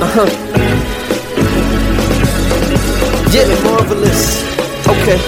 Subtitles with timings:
[0.00, 0.26] Uh huh.
[3.32, 4.42] Yeah, marvelous.
[4.86, 5.18] Okay.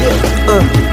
[0.00, 0.88] Yeah, uh.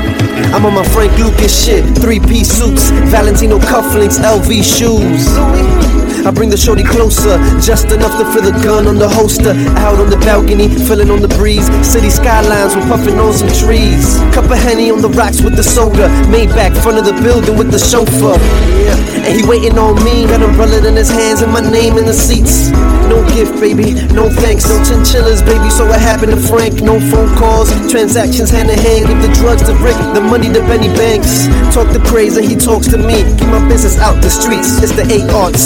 [0.54, 1.86] I'm on my Frank Lucas shit.
[1.98, 5.89] Three piece suits, Valentino cufflinks, LV shoes.
[6.26, 9.56] I bring the shorty closer, just enough to feel the gun on the holster.
[9.80, 11.66] Out on the balcony, feeling on the breeze.
[11.86, 14.20] City skylines, we're puffing on some trees.
[14.36, 16.12] Cup of henny on the rocks with the soda.
[16.28, 18.36] Maybach, front of the building with the chauffeur.
[18.84, 19.26] Yeah.
[19.26, 22.14] And he waiting on me, got umbrella in his hands and my name in the
[22.14, 22.70] seats.
[23.08, 25.70] No gift, baby, no thanks, no chinchillas, baby.
[25.70, 26.82] So what happened to Frank?
[26.82, 29.08] No phone calls, transactions hand in hand.
[29.08, 31.48] Give the drugs to Rick, the money to Benny Banks.
[31.74, 33.24] Talk the praise and he talks to me.
[33.40, 34.84] Keep my business out the streets.
[34.84, 35.58] It's the ART.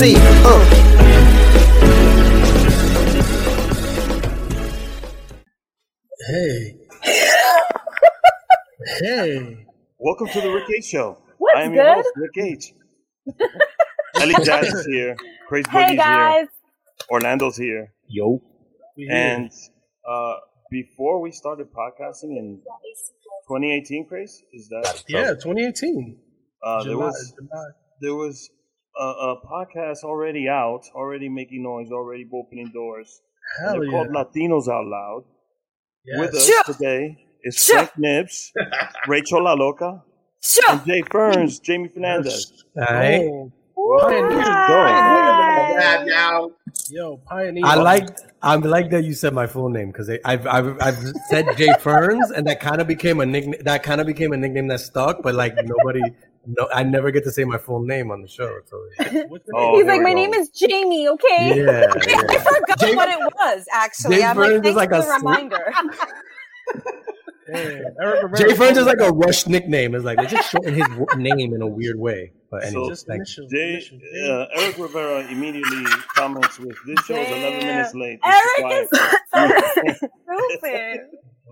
[0.46, 0.53] Uh.
[6.28, 6.78] Hey.
[9.02, 9.66] hey.
[9.98, 11.18] Welcome to the Rick H Show.
[11.38, 11.78] What's I am good?
[11.78, 12.74] your host, Rick H.
[14.22, 15.16] Eli Jas is here.
[15.48, 16.36] Crazy Hey Boogie's guys.
[16.40, 16.48] here.
[17.12, 17.92] Orlando's here.
[18.08, 18.42] Yo.
[19.10, 19.52] And
[20.08, 20.36] uh,
[20.72, 22.62] before we started podcasting in
[23.48, 26.18] 2018, Chris, is that yeah, 2018.
[26.64, 27.64] uh, there was July.
[28.02, 28.50] there was
[29.00, 33.22] a, a podcast already out, already making noise, already opening doors.
[33.62, 33.92] Hell they're yeah.
[33.92, 35.24] called Latinos Out Loud.
[36.06, 36.20] Yes.
[36.20, 36.64] With us Sure.
[36.66, 37.76] today is Sure.
[37.78, 38.52] Frank Nibbs,
[39.08, 40.02] Rachel La Loca,
[40.42, 40.72] Sure.
[40.72, 42.64] and Jay Ferns, Jamie Fernandez.
[42.78, 43.22] Alright.
[43.76, 46.04] Oh, Pioneers Hi.
[46.06, 46.52] now.
[46.90, 47.66] yo, pioneer.
[47.66, 48.08] I like
[48.42, 50.98] I like that you said my full name because I've, I've I've
[51.30, 54.38] said Jay Ferns and that kind of became a nickname that kind of became a
[54.38, 56.02] nickname that stuck, but like nobody
[56.46, 58.60] no I never get to say my full name on the show.
[58.66, 58.78] So
[59.30, 60.16] What's the Oh, He's like, my go.
[60.16, 61.64] name is Jamie, okay?
[61.64, 62.44] yeah, I yeah.
[62.44, 64.18] forgot Jay- what it was, actually.
[64.18, 65.74] Jay I'm Burns like, is thanks like for a the reminder.
[67.46, 67.82] Yeah,
[68.38, 69.96] Jay Ferns is like a rush nickname.
[69.96, 72.32] It's like they just shorten his name in a weird way.
[72.50, 73.26] But anyway, So- Just thank.
[73.52, 73.84] Jay,
[74.30, 75.84] uh, Eric Rivera immediately
[76.16, 78.20] comments with this show is 11 minutes late.
[78.24, 81.00] This is Eric why- is so stupid.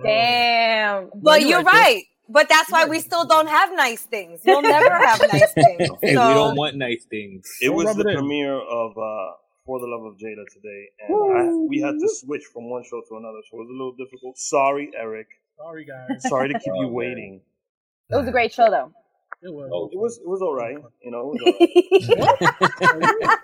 [0.02, 1.10] Damn.
[1.22, 2.04] But you you're right.
[2.32, 4.42] But that's why we still don't have nice things.
[4.46, 5.90] We'll never have nice things.
[6.02, 7.46] Hey, So, we don't want nice things.
[7.62, 9.32] it Don't was the it premiere of uh,
[9.66, 13.02] For the Love of Jada today, and I, we had to switch from one show
[13.10, 14.38] to another, so it was a little difficult.
[14.38, 15.28] Sorry, Eric.
[15.58, 16.22] Sorry, guys.
[16.30, 16.94] Sorry to keep Oh, you man.
[16.94, 17.42] waiting.
[18.10, 18.92] it was a great show, though.
[19.44, 19.70] It was.
[19.74, 21.34] Oh, It was it was all right, you know.
[21.34, 22.10] It was
[22.82, 23.38] all right.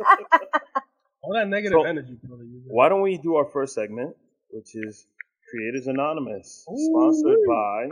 [1.23, 2.17] All that negative So- energy.
[2.23, 4.15] brother, Why don't we do our first segment,
[4.49, 5.07] which is
[5.49, 6.77] Creators Anonymous, Ooh.
[6.89, 7.89] sponsored by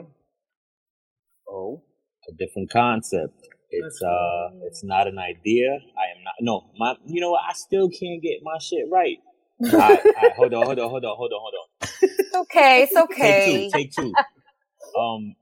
[1.49, 1.81] Oh.
[2.29, 3.49] A different concept.
[3.71, 5.69] It's uh, it's not an idea.
[5.73, 6.33] I am not.
[6.41, 6.95] No, my.
[7.05, 7.41] You know what?
[7.49, 9.17] I still can't get my shit right.
[9.63, 11.67] All right, all right, hold on, hold on, hold on, hold on, hold on.
[12.19, 12.83] It's okay.
[12.83, 13.69] It's okay.
[13.71, 14.17] Take two, take two.
[14.99, 15.35] Um,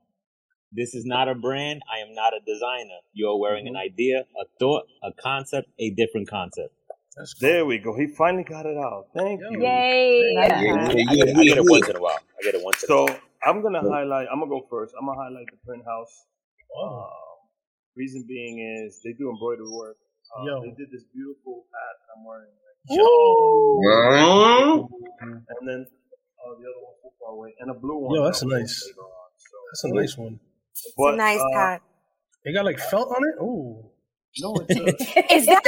[0.72, 1.82] this is not a brand.
[1.92, 2.98] I am not a designer.
[3.12, 6.74] You are wearing an idea, a thought, a concept, a different concept.
[7.16, 7.48] That's cool.
[7.48, 7.96] There we go.
[7.96, 9.06] He finally got it out.
[9.16, 9.62] Thank you.
[9.62, 10.36] Yay.
[10.40, 12.18] I, get it, I get it once in a while.
[12.38, 13.18] I get it once in a So while.
[13.46, 14.26] I'm gonna highlight.
[14.32, 14.94] I'm gonna go first.
[14.98, 16.24] I'm gonna highlight the print house.
[16.76, 16.86] Oh.
[16.86, 17.04] Um,
[17.96, 19.96] reason being is they do embroidery work.
[20.34, 20.60] Uh, Yo.
[20.62, 22.50] They did this beautiful hat that I'm wearing,
[22.88, 23.04] Yo.
[25.20, 28.14] and then uh, the other one too far away, and a blue one.
[28.16, 28.82] Yo, that's that nice.
[28.98, 29.04] on.
[29.36, 30.40] So, That's a nice one.
[30.72, 31.82] It's But, a nice uh, hat.
[32.44, 33.34] They got like felt on it.
[33.42, 33.90] Ooh.
[34.40, 34.82] No, it's a,
[35.34, 35.62] Is that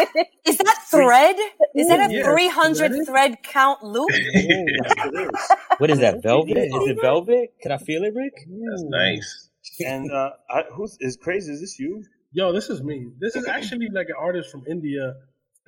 [0.46, 1.36] is that thread?
[1.76, 4.10] Is that a Yeah, 300 thread count loop?
[4.12, 5.50] yes, it is.
[5.78, 6.22] What is that?
[6.22, 6.58] Velvet?
[6.58, 7.50] Is it velvet?
[7.62, 8.34] Can I feel it, Rick?
[8.70, 9.50] That's nice.
[9.86, 11.52] And uh, I, who's is crazy?
[11.52, 12.02] Is this you?
[12.32, 13.08] Yo, this is me.
[13.20, 15.14] This is actually like an artist from India.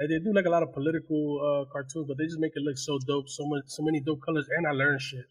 [0.00, 1.22] Like they do like a lot of political
[1.66, 3.28] uh, cartoons, but they just make it look so dope.
[3.28, 5.24] So much, so many dope colors, and I learn shit.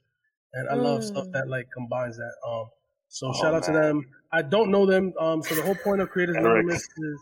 [0.53, 1.33] And I love stuff Mm.
[1.33, 2.33] that like combines that.
[2.47, 2.67] Um,
[3.09, 4.05] so Oh, shout out to them.
[4.31, 5.13] I don't know them.
[5.19, 6.45] Um, so the whole point of Creators Eric.
[6.47, 7.19] Anonymous is,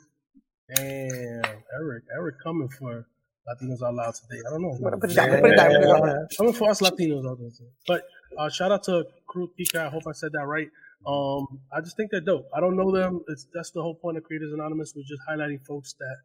[0.74, 1.44] damn,
[1.80, 3.06] Eric, Eric coming for
[3.48, 4.42] Latinos Out Loud today.
[4.48, 4.78] I don't know.
[5.00, 6.28] Put it down, put it down, put it down.
[6.38, 7.50] Coming for us Latinos out there.
[7.50, 7.68] too.
[7.88, 8.04] But
[8.38, 9.86] uh, shout out to Crew Pika.
[9.86, 10.68] I hope I said that right.
[11.06, 12.48] Um, I just think they're dope.
[12.56, 13.22] I don't know them.
[13.28, 14.94] It's that's the whole point of Creators Anonymous.
[14.96, 16.16] We're just highlighting folks that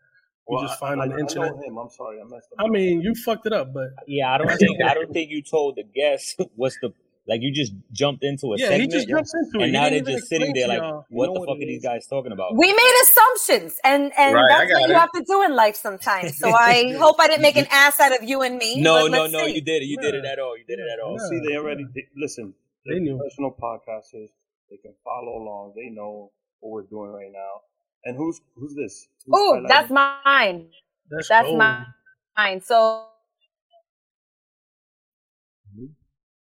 [0.49, 1.53] we Well, just find I, on the I internet.
[1.57, 1.77] know him.
[1.77, 2.65] I'm sorry, I messed up.
[2.65, 5.43] I mean, you fucked it up, but Yeah, I don't think I don't think you
[5.43, 6.93] told the guest what's the
[7.27, 7.43] like.
[7.43, 9.65] You just jumped into a yeah, he segment, just jumps into it.
[9.65, 12.33] and now they're just sitting there like, what the what fuck are these guys talking
[12.33, 12.57] about?
[12.57, 15.77] We made assumptions, and and Right, that's what got you have to do in life
[15.77, 16.39] sometimes.
[16.39, 18.81] So I hope I didn't make an ass out of you and me.
[18.81, 19.55] no, no, no, see.
[19.55, 19.87] you did it.
[19.87, 20.57] You did it at all.
[20.57, 21.17] You did it at all.
[21.21, 21.29] Yeah.
[21.29, 22.55] See, they already they, listen.
[22.87, 23.19] They They're knew.
[23.19, 24.29] professional podcasters.
[24.71, 25.75] They can follow along.
[25.77, 26.31] They know
[26.61, 27.61] what we're doing right now.
[28.05, 29.09] And who's who's this?
[29.27, 30.69] Who's Oh, that's mine.
[31.11, 31.59] That's, That's gold.
[31.59, 32.61] mine.
[32.63, 33.07] So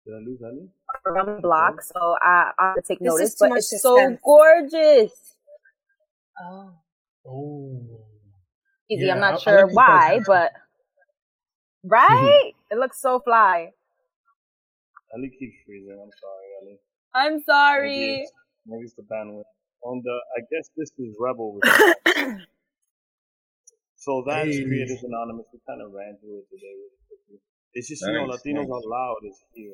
[0.06, 0.68] Did I lose Ali?
[1.06, 3.28] around the block, so I I have to take This notice.
[3.30, 4.20] is too But much it's so suspense.
[4.24, 5.36] gorgeous.
[6.40, 6.70] Oh,
[7.26, 7.80] Oh.
[8.90, 9.06] easy.
[9.06, 10.52] Yeah, I'm I- I not sure like why, but
[11.84, 12.52] Right?
[12.70, 13.72] it looks so fly.
[15.16, 15.92] Eli keeps freezing.
[16.02, 16.76] I'm sorry, Eli.
[17.14, 18.20] I'm Maybe sorry.
[18.22, 18.32] it's,
[18.66, 19.44] maybe it's the bandwidth.
[19.84, 21.60] On the, I guess this is Rebel.
[23.96, 24.64] So that's Hey.
[24.64, 25.46] Creators Anonymous.
[25.52, 27.03] We kind of ran through it today really quickly.
[27.74, 28.70] It's just, you know, Latinos nice.
[28.70, 29.72] Out Loud is here.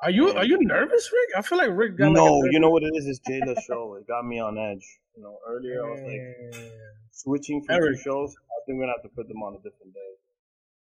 [0.00, 1.28] Are you are you nervous, Rick?
[1.38, 3.06] I feel like Rick got no, like a you know what it is?
[3.06, 3.94] It's Jayla's show.
[3.94, 4.84] It got me on edge.
[5.16, 6.72] You know, earlier I was like
[7.12, 8.00] switching from two Eric.
[8.02, 8.34] shows.
[8.34, 10.12] I think we're gonna have to put them on a different day.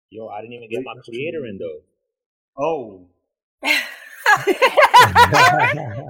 [0.10, 1.82] Yo, I didn't even get my creator in though.
[2.58, 3.08] Oh,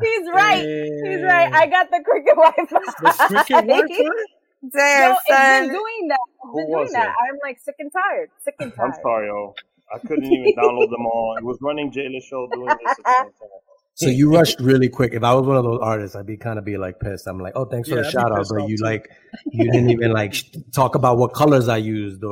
[0.01, 0.63] He's right.
[1.03, 1.51] He's right.
[1.53, 2.65] I got the cricket Wi-Fi.
[3.01, 4.09] The cricket Wi-Fi?
[4.71, 5.63] Damn, No, son.
[5.65, 6.19] it's been doing that.
[6.21, 7.07] It's Who been doing was that.
[7.09, 7.15] it?
[7.29, 8.29] I'm like sick and tired.
[8.39, 8.91] Sick and tired.
[8.93, 9.55] I'm sorry, oh.
[9.93, 11.35] I couldn't even download them all.
[11.37, 13.49] It was running Jayla's show doing this at the same time.
[13.95, 15.13] So you rushed really quick.
[15.13, 17.27] If I was one of those artists, I'd be kind of be like pissed.
[17.27, 18.83] I'm like, oh, thanks for Yeah, the I'd shout out, but you too.
[18.83, 19.09] like,
[19.51, 22.31] you didn't even like sh- talk about what colors I used or,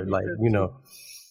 [0.00, 0.74] or like, you know,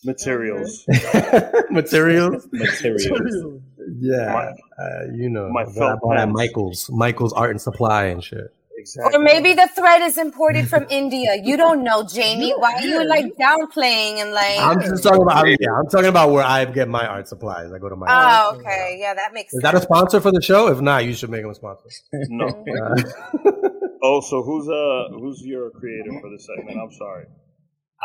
[0.06, 0.86] Materials.
[1.72, 2.48] materials.
[2.51, 3.62] Materials.
[4.00, 4.33] Yeah,
[4.77, 6.30] My- uh, you know, my what I bought at.
[6.30, 8.54] Michaels, Michaels Art and Supply and shit.
[8.86, 9.16] Exactly.
[9.16, 11.36] Or maybe the thread is imported from India.
[11.42, 12.54] You don't know, Jamie.
[12.56, 14.60] Why are you like downplaying and like?
[14.60, 17.72] I'm just talking about, I yeah, I'm talking about where I get my art supplies.
[17.72, 18.06] I go to my.
[18.08, 18.98] Oh, okay.
[19.00, 19.60] Yeah, that makes sense.
[19.60, 19.74] Is sense.
[19.74, 20.68] that a sponsor for the show?
[20.68, 21.90] If not, you should make them a sponsor.
[22.30, 22.48] No.
[22.48, 23.02] Uh,
[24.08, 26.78] Oh, so who's uh who's your creator for this segment?
[26.80, 27.26] I'm sorry.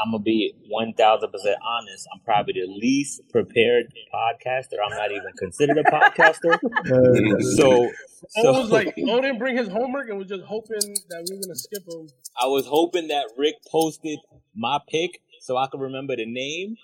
[0.04, 2.06] I'm gonna be one thousand percent honest.
[2.12, 4.74] I'm probably the least prepared podcaster.
[4.84, 6.58] I'm not even considered a podcaster.
[7.56, 7.88] So,
[8.36, 11.36] O so was like, O didn't bring his homework and was just hoping that we
[11.36, 12.08] were gonna skip him.
[12.40, 14.18] I was hoping that Rick posted
[14.54, 16.76] my pick so I could remember the name.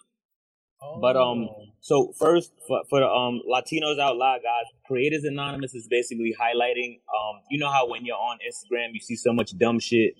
[1.01, 1.65] But um, Oh.
[1.81, 7.01] so first for, for the um Latinos out loud guys, Creators Anonymous is basically highlighting
[7.17, 10.15] um, you know how when you're on Instagram you see so much dumb shit.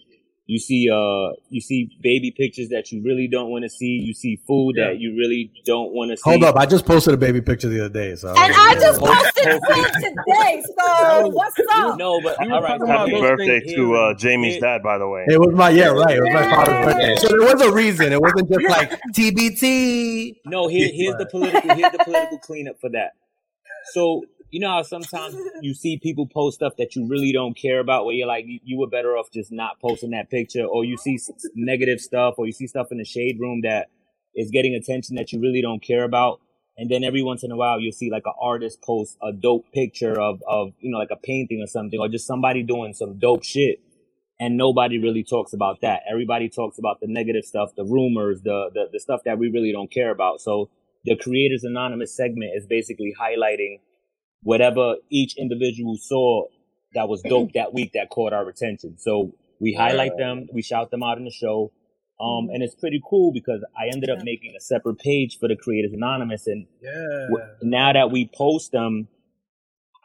[0.49, 4.01] You see uh you see baby pictures that you really don't want to see.
[4.01, 4.87] You see food Yeah.
[4.91, 6.23] that you really don't want to see.
[6.31, 8.15] hold up, I just posted a baby picture the other day.
[8.15, 10.63] So And I just posted hopefully- food today.
[10.79, 11.99] So what's up?
[11.99, 12.81] No, but all right.
[12.87, 14.15] Happy birthday to uh.
[14.15, 15.25] Jamie's Here- dad, by the way.
[15.27, 16.17] It was my yeah, right.
[16.17, 17.17] It was my father's birthday.
[17.17, 18.13] So there was a reason.
[18.13, 20.37] It wasn't just like TBT.
[20.47, 23.15] No, here, here's the political here's the political cleanup for that.
[23.93, 24.23] So
[24.57, 28.07] you know how sometimes you see people post stuff that you really don't care about,
[28.07, 30.97] where you're like, you, you were better off just not posting that picture, or you
[30.97, 31.19] see
[31.55, 33.89] negative stuff, or you see stuff in the shade room that
[34.35, 36.41] is getting attention that you really don't care about,
[36.79, 39.67] and then every once in a while you'll see like an artist post a dope
[39.75, 43.19] picture of of you know like a painting or something, or just somebody doing some
[43.19, 43.81] dope shit,
[44.41, 46.01] and nobody really talks about that.
[46.11, 49.73] Everybody talks about the negative stuff, the rumors, the the, the stuff that we really
[49.73, 50.41] don't care about.
[50.41, 50.71] So
[51.05, 53.81] the Creators Anonymous segment is basically highlighting
[54.43, 56.45] whatever each individual saw
[56.95, 58.97] that was dope that week that caught our attention.
[58.99, 61.73] So we highlight them, we shout them out in the show.
[62.19, 65.57] Um, and it's pretty cool because I ended up making a separate page for the
[65.57, 67.27] Creators Anonymous, and Yeah.
[67.29, 69.09] w- now that we post them,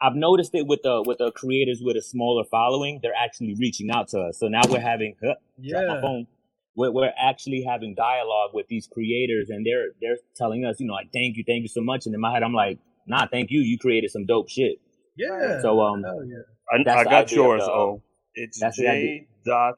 [0.00, 3.90] I've noticed it with the with the creators with a smaller following, they're actually reaching
[3.90, 4.38] out to us.
[4.38, 5.36] So now we're having huh,
[5.66, 6.00] drop my Yeah.
[6.02, 6.26] phone.
[6.74, 10.94] We're, we're actually having dialogue with these creators, and they're they're telling us, you know,
[10.94, 12.04] like thank you, thank you so much.
[12.04, 13.60] And in my head, I'm like, nah, thank you.
[13.60, 14.80] You created some dope shit.
[15.16, 15.60] Yeah.
[15.60, 16.92] So um, yeah.
[16.94, 17.62] I, I got yours.
[17.62, 18.02] Oh,
[18.34, 19.76] it's that's J dot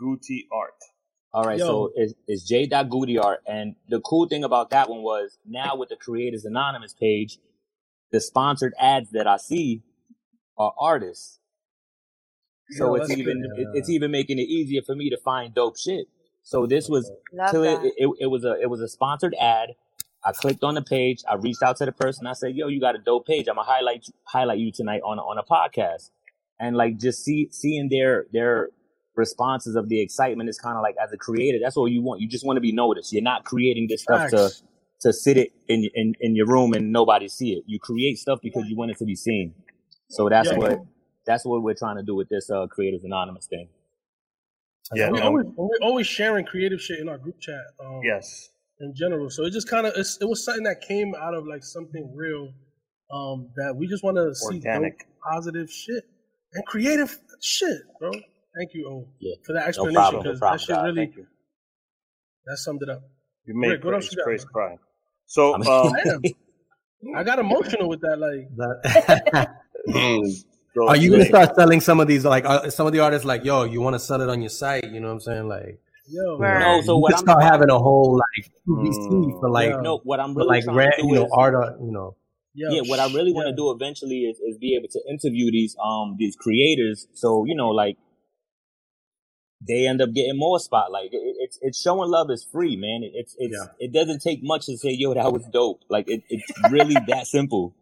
[0.00, 0.72] Guti Art.
[1.36, 1.66] All right, Yo.
[1.66, 2.66] so it's, it's J.
[2.66, 6.94] Goody Art, and the cool thing about that one was now with the Creators Anonymous
[6.94, 7.38] page,
[8.10, 9.82] the sponsored ads that I see
[10.56, 11.38] are artists.
[12.70, 15.76] So Yo, it's even it, it's even making it easier for me to find dope
[15.76, 16.06] shit.
[16.42, 19.74] So this was it, it, it was a it was a sponsored ad.
[20.26, 21.22] I clicked on the page.
[21.30, 22.26] I reached out to the person.
[22.26, 23.46] I said, "Yo, you got a dope page.
[23.48, 26.10] I'm gonna highlight you, highlight you tonight on a- on a podcast."
[26.58, 28.70] And like just see seeing their their
[29.14, 32.20] responses of the excitement is kind of like as a creator, that's all you want.
[32.20, 33.12] You just want to be noticed.
[33.12, 34.62] You're not creating this stuff to Facts.
[35.02, 37.62] to sit it in in in your room and nobody see it.
[37.66, 39.54] You create stuff because you want it to be seen.
[40.10, 40.58] So that's Yeah.
[40.58, 40.80] what
[41.24, 43.68] that's what we're trying to do with this uh Creators Anonymous thing.
[44.94, 45.10] Yeah.
[45.10, 47.64] we um, always we're always sharing creative shit in our group chat.
[47.84, 48.50] Um, yes.
[48.80, 49.30] In general.
[49.30, 52.52] So it just kind of it was something that came out of like something real
[53.10, 54.98] um, that we just want to see Organic.
[54.98, 56.04] dope, positive shit
[56.52, 58.10] and creative shit, bro.
[58.12, 59.34] Thank you, O, Yeah.
[59.46, 60.22] for that explanation problem.
[60.22, 60.58] No because problem.
[60.58, 61.26] that shit really thank you.
[62.46, 63.02] that summed it up.
[63.46, 64.76] You made Rick, what Craze, you got, Craze cry.
[65.26, 66.34] So, I mean-
[67.06, 68.18] um, I got emotional with that.
[68.18, 69.50] Like, That-
[70.88, 72.24] Are you gonna start selling some of these?
[72.26, 74.50] Like uh, some of the artists, like yo, you want to sell it on your
[74.50, 74.84] site?
[74.90, 75.48] You know what I'm saying?
[75.48, 76.60] Like, yo, Word.
[76.60, 78.82] No, so you what could I'm start having a whole like Mm.
[78.82, 79.80] QVC for like, Yeah.
[79.82, 81.92] no, what I'm really like trying rent, to do you know, is art, uh, you
[81.92, 82.16] know.
[82.54, 85.50] yo, yeah, what I really want to do eventually is, is be able to interview
[85.52, 87.06] these um these creators.
[87.14, 87.96] So you know, like
[89.66, 91.10] they end up getting more spotlight.
[91.12, 93.02] It, it's it's it's showing love is free, man.
[93.02, 95.82] It, it's it's it doesn't take much to say, yo, that was dope.
[95.88, 97.74] Like it, it's really that simple.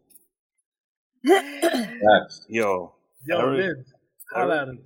[2.47, 2.93] Yo,
[3.27, 3.85] Yo, Eric, Liz,
[4.33, 4.79] holla at him.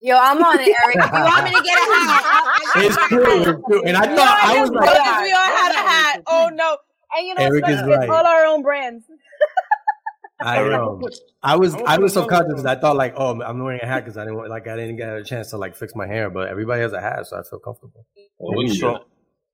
[0.00, 0.96] Yo, I'm on it, Eric.
[0.96, 2.27] If you want me to get a hat, I'll-
[2.76, 3.82] It's true, it's true.
[3.84, 4.90] And I We thought I was like,
[5.22, 6.22] we all had a hat.
[6.26, 6.76] Oh no!
[7.16, 8.08] And you know, Eric it's is right.
[8.08, 9.04] all our own brands.
[10.40, 11.00] I Eric, um,
[11.42, 12.48] I was I I was so conscious.
[12.50, 14.76] because I thought like, oh, I'm wearing a hat because I didn't want- like I
[14.76, 17.38] didn't get a chance to like fix my hair, but everybody has a hat, so
[17.38, 18.06] I feel comfortable.
[18.40, 19.04] Oh, So,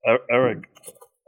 [0.07, 0.69] Er- Eric,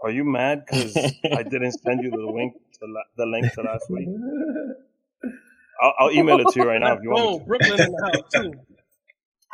[0.03, 0.95] are you mad because
[1.33, 4.07] I didn't send you the link to la- the link to last week?
[5.81, 7.45] I'll, I'll email it to you right now if you Oh, want me to.
[7.45, 8.53] Brooklyn in the house too.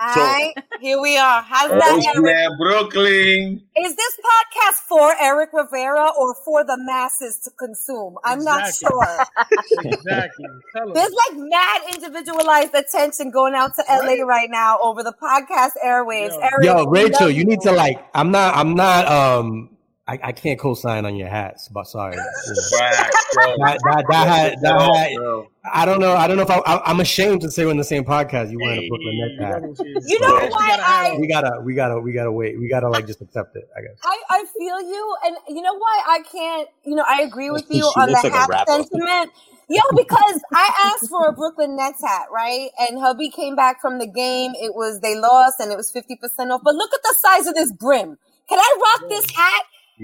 [0.05, 1.41] All right, here we are.
[1.43, 2.17] How's that, Oh, Eric?
[2.17, 3.61] snap, Brooklyn.
[3.77, 8.17] Is this podcast for Eric Rivera or for the masses to consume?
[8.25, 8.87] I'm Exactly.
[8.91, 9.25] not sure.
[9.93, 10.45] Exactly.
[10.93, 16.31] There's like mad individualized attention going out to LA right now over the podcast airwaves.
[16.31, 16.39] Yo.
[16.39, 18.03] Eric, Yo, Rachel, love you need to like.
[18.13, 18.55] I'm not.
[18.55, 19.07] I'm not.
[19.07, 19.69] Um,
[20.05, 22.15] I, I can't co-sign on your hats, but sorry.
[22.77, 23.15] Facts.
[23.35, 25.47] That, that, that had, that Oh, had, bro.
[25.73, 26.11] I don't know.
[26.13, 28.51] I don't know if I, I, I'm ashamed to say we're in the same podcast.
[28.51, 29.61] You wearing a Brooklyn You Nets hat.
[29.61, 30.09] who she is.
[30.11, 32.59] You know She why got a hat I- We gotta, we gotta, we gotta wait.
[32.59, 33.63] We gotta like just accept it.
[33.77, 33.97] I guess.
[34.03, 36.67] I, I feel you, and you know why I can't.
[36.85, 39.31] You know, I agree with you on the looks like hat sentiment.
[39.69, 42.69] Yo, because I asked for a Brooklyn Nets hat, right?
[42.77, 44.51] And hubby came back from the game.
[44.61, 46.59] It was they lost, and it was fifty percent off.
[46.61, 48.17] But look at the size of this brim.
[48.49, 49.63] Can I rock this hat?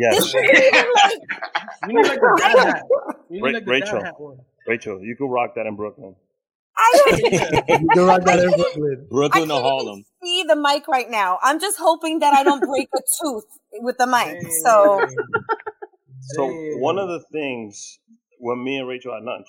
[0.10, 1.19] This Yes, isn't even like
[1.84, 2.84] You need like the dad hat.
[3.29, 4.00] You Ra- need like the Rachel.
[4.00, 4.38] dad hat one.
[4.67, 6.15] Rachel, you could rock that in Brooklyn.
[6.77, 7.22] I don't,
[7.81, 9.08] You can rock that in Brooklyn.
[9.10, 9.88] Brooklyn or can't Harlem.
[10.00, 11.39] even see the mic right now.
[11.41, 13.46] I'm just hoping that I don't break a tooth
[13.81, 14.38] with the mic.
[14.63, 15.01] So
[16.22, 16.48] So
[16.79, 18.00] one of the things
[18.39, 19.48] when me and Rachel had lunch,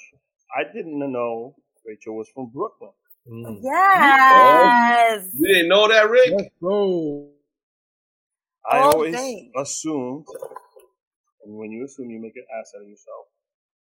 [0.57, 1.55] I didn't know
[1.87, 2.91] Rachel was from Brooklyn.
[3.31, 3.61] Mm.
[3.63, 6.31] yes, You didn't know that, Rick?
[6.37, 7.29] Let's go.
[8.69, 9.53] I All always day.
[9.57, 10.27] assumed,
[11.45, 13.27] and when you assume, you make an ass out of yourself,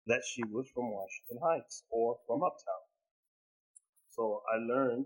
[0.07, 2.85] that she was from Washington Heights or from Uptown.
[4.11, 5.05] So I learned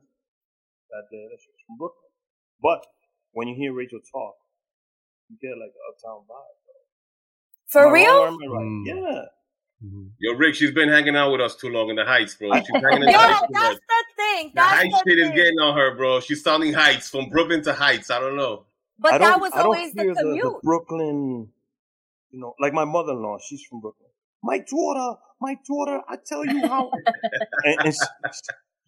[0.92, 2.12] that day that she was from Brooklyn.
[2.62, 2.86] But
[3.34, 4.36] when you hear Rachel talk,
[5.30, 6.60] you get like an Uptown vibe.
[7.70, 8.28] for Am I wrong real.
[8.28, 8.74] am I right?
[8.86, 8.86] Mm.
[8.86, 9.25] Yeah.
[9.86, 10.12] Mhm.
[10.20, 12.60] Yo, Rick, she's been hanging out with us too long in the Heights, bro.
[12.62, 14.51] She's hanging in Yo, the Heights that's the thing.
[14.54, 16.20] The That's Heights the shit is getting on her, bro.
[16.22, 18.12] She's sounding Heights from Brooklyn to Heights.
[18.12, 18.66] I don't know.
[19.01, 20.43] But I that don't, was I don't always hear the the, commute.
[20.43, 21.50] the Brooklyn,
[22.31, 24.10] you know, like my mother-in-law, she's from Brooklyn.
[24.43, 26.91] My daughter, my daughter, I tell you how.
[27.65, 28.01] and, and she-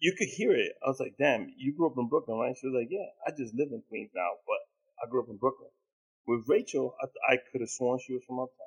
[0.00, 0.72] you could hear it.
[0.84, 2.54] I was like, damn, you grew up in Brooklyn, right?
[2.60, 4.58] She was like, yeah, I just live in Queens now, but
[5.02, 5.70] I grew up in Brooklyn.
[6.26, 8.66] With Rachel, I, I could have sworn she was from Uptown.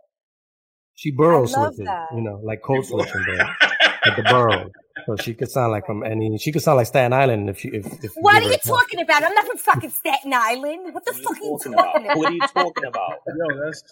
[0.95, 3.37] She burrows with love switching, you know, like code switching, bro.
[3.39, 4.71] At the borough,
[5.07, 6.37] so she could sound like from any.
[6.39, 7.87] She could sound like Staten Island if you if.
[8.03, 9.23] if What give are you talking about?
[9.23, 10.93] I'm not from fucking Staten Island.
[10.93, 12.03] What the What fuck are you you talking talking about?
[12.05, 12.13] about?
[12.13, 13.19] What are you talking about?
[13.27, 13.83] Yo, that's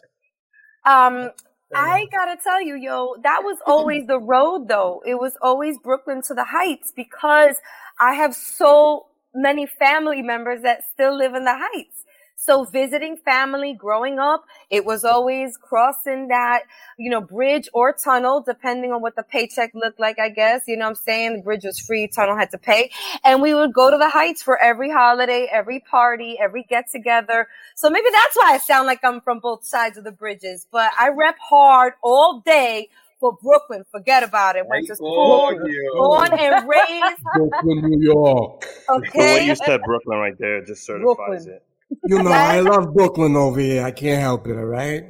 [0.86, 1.32] Um,
[1.76, 5.02] I gotta tell you, yo, that was always the road though.
[5.06, 7.58] It was always Brooklyn to the Heights because
[8.00, 12.05] I have so many family members that still live in the Heights.
[12.38, 16.64] So visiting family growing up, it was always crossing that,
[16.98, 20.64] you know, bridge or tunnel, depending on what the paycheck looked like, I guess.
[20.68, 21.38] You know what I'm saying?
[21.38, 22.92] The bridge was free, tunnel had to pay.
[23.24, 27.48] And we would go to the Heights for every holiday, every party, every get together.
[27.76, 30.68] So maybe that's why I sound like I'm from both sides of the bridges.
[30.72, 32.90] But I rep hard all day
[33.20, 33.86] for Brooklyn.
[33.92, 34.68] Forget about it.
[34.68, 35.52] Went to school,
[35.96, 37.24] born and raised.
[37.34, 38.66] Brooklyn, New York.
[38.90, 39.10] Okay.
[39.14, 41.50] The way you said Brooklyn right there just certifies Brooklyn.
[41.50, 41.64] it.
[42.08, 43.84] You know, I love Brooklyn over here.
[43.84, 44.58] I can't help it.
[44.58, 45.04] All right.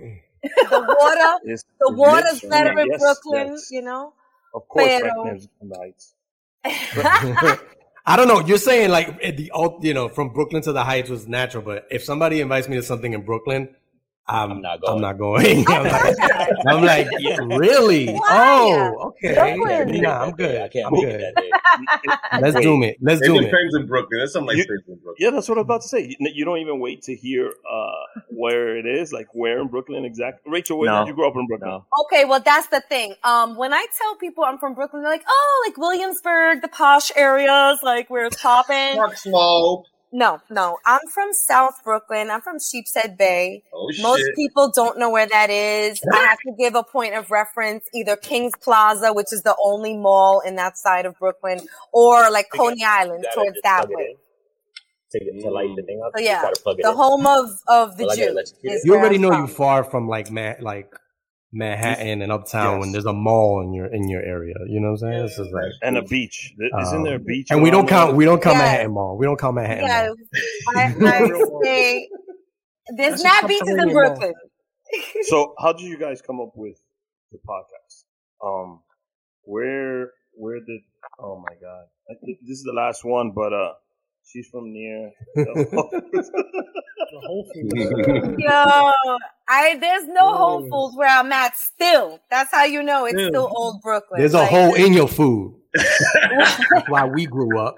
[0.44, 3.70] The water, It's, the water's literally- better in yes, Brooklyn, yes.
[3.72, 4.14] you know?
[4.54, 6.14] Of course, Pero- right from the Heights.
[8.08, 8.40] I don't know.
[8.40, 11.64] You're saying like eh, the ult- you know from Brooklyn to the Heights was natural,
[11.64, 13.76] but if somebody invites me to something in Brooklyn,
[14.28, 15.02] I'm, I'm not I'm going.
[15.02, 15.66] not going.
[15.68, 16.18] I'm like,
[16.68, 17.38] I'm like, Yeah.
[17.42, 18.08] really?
[18.14, 18.94] Why?
[18.98, 19.56] Oh, okay.
[19.56, 20.02] Brooklyn.
[20.02, 20.62] Nah, I'm good.
[20.62, 21.22] I can't I'm good.
[21.22, 21.52] that day.
[22.42, 22.98] Let's Wait, do it.
[23.02, 23.42] Let's It do it.
[23.46, 24.20] depends in Brooklyn.
[24.20, 25.16] There's some nice You- places in Brooklyn.
[25.20, 26.16] Yeah, that's what I was about to say.
[26.20, 30.06] You, you don't even wait to hear uh, where it is, like where in Brooklyn
[30.06, 30.52] exactly.
[30.52, 31.00] Rachel, where No.
[31.06, 31.70] did you grow up in Brooklyn?
[31.70, 31.86] No.
[32.06, 33.14] Okay, well, that's the thing.
[33.24, 37.12] Um, when I tell people I'm from Brooklyn, they're like, oh, like Williamsburg, the posh
[37.16, 38.96] areas, like where it's popping.
[38.96, 39.86] Park Slope.
[40.18, 40.78] No, no.
[40.86, 42.30] I'm from South Brooklyn.
[42.32, 43.64] I'm from Sheepshead Bay.
[43.74, 44.36] Oh, Most shit.
[44.36, 46.00] people don't know where that is.
[46.14, 49.98] I have to give a point of reference, either Kings Plaza, which is the only
[49.98, 51.60] mall in that side of Brooklyn,
[51.92, 54.12] or like Coney Island You towards that way.
[54.12, 54.16] in.
[55.18, 56.12] It to light the thing up.
[56.16, 56.96] So yeah, gotta plug it the in.
[56.96, 58.22] home of of the Well, Jew.
[58.64, 59.42] you- is You already know from.
[59.42, 60.94] you far from like man, like
[61.54, 64.56] Manhattan and Uptown when there's a mall in your in your area.
[64.68, 65.24] You know what I'm saying?
[65.24, 66.54] This is like, And a beach.
[66.60, 67.48] Th- Isn't there a um, beach?
[67.50, 68.10] and we don't count.
[68.12, 68.16] there?
[68.18, 68.62] We don't count Yeah.
[68.64, 69.18] Manhattan Mall.
[69.18, 70.16] We don't count Manhattan Yeah, Mall.
[70.76, 72.10] I, I stay
[72.98, 73.92] There's That's not beaches in.
[73.94, 74.34] Brooklyn.
[75.24, 76.78] So, how did you guys come up with
[77.32, 78.04] the podcast?
[78.46, 78.82] Um,
[79.44, 80.82] where where did?
[81.20, 83.74] Oh my god, I this is the last one, but uh,
[84.26, 85.12] she's from near.
[87.12, 88.36] The Whole Foods.
[88.40, 88.50] Yo,
[89.48, 92.20] I there's no Whole Foods where I'm at still.
[92.32, 93.30] That's how you know it's Still.
[93.30, 94.20] still old Brooklyn.
[94.20, 95.56] There's a Like, hole in your food.
[95.76, 97.76] That's why we grew up.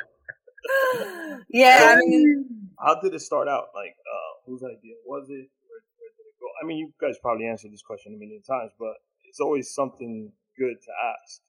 [1.49, 3.65] Yeah, I mean, how did it start out?
[3.75, 5.33] Like, uh, whose idea was it?
[5.67, 6.47] Where, where did it go?
[6.63, 8.93] I mean, you guys probably answered this question a million times, but
[9.29, 11.41] it's always something good to ask.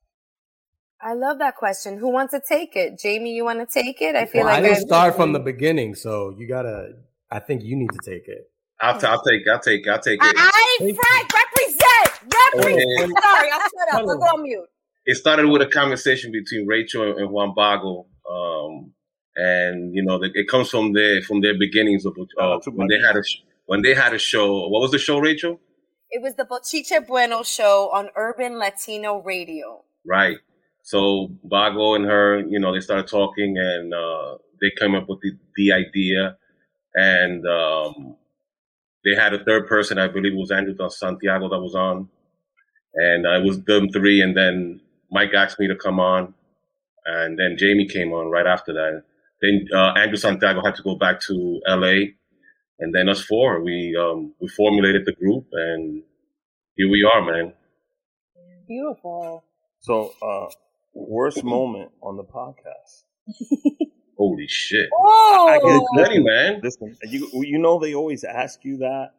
[1.00, 1.98] I love that question.
[1.98, 2.98] Who wants to take it?
[2.98, 4.16] Jamie, you want to take it?
[4.16, 6.92] I feel Well, I like didn't start from the beginning, so you gotta.
[7.30, 8.50] I think you need to take it.
[8.80, 9.46] I'll, t- I'll take.
[9.46, 9.86] I'll take.
[9.86, 10.34] I'll take it.
[10.36, 13.12] I, Frank, represent, represent.
[13.16, 13.20] Oh.
[13.22, 14.00] Sorry, I'll shut up.
[14.00, 14.66] I'll go on mute.
[15.06, 18.92] it started with a conversation between Rachel and Juan Bago, um,
[19.36, 23.00] and you know, the, it comes from their from their beginnings of uh, when they
[23.00, 24.68] had a sh- when they had a show.
[24.68, 25.60] What was the show, Rachel?
[26.10, 29.84] It was the Bochinche Bueno show on Urban Latino Radio.
[30.06, 30.38] Right.
[30.88, 35.20] So Bago and her, you know, they started talking, and uh, they came up with
[35.20, 36.38] the, the idea,
[36.94, 38.16] and um,
[39.04, 39.98] they had a third person.
[39.98, 42.08] I believe it was Andrew Santiago that was on,
[42.94, 44.22] and uh, it was them three.
[44.22, 44.80] And then
[45.10, 46.32] Mike asked me to come on,
[47.04, 49.02] and then Jamie came on right after that.
[49.42, 52.14] Then uh, Andrew Santiago had to go back to L.A.,
[52.80, 56.02] and then us four, we um, we formulated the group, and
[56.76, 57.52] here we are, man.
[58.66, 59.44] Beautiful.
[59.80, 60.48] So, uh,
[60.94, 63.04] worst moment on the podcast.
[64.18, 64.88] Holy shit!
[64.98, 66.60] Oh, I get Plenty, man.
[66.62, 69.10] Listen, you you know they always ask you that,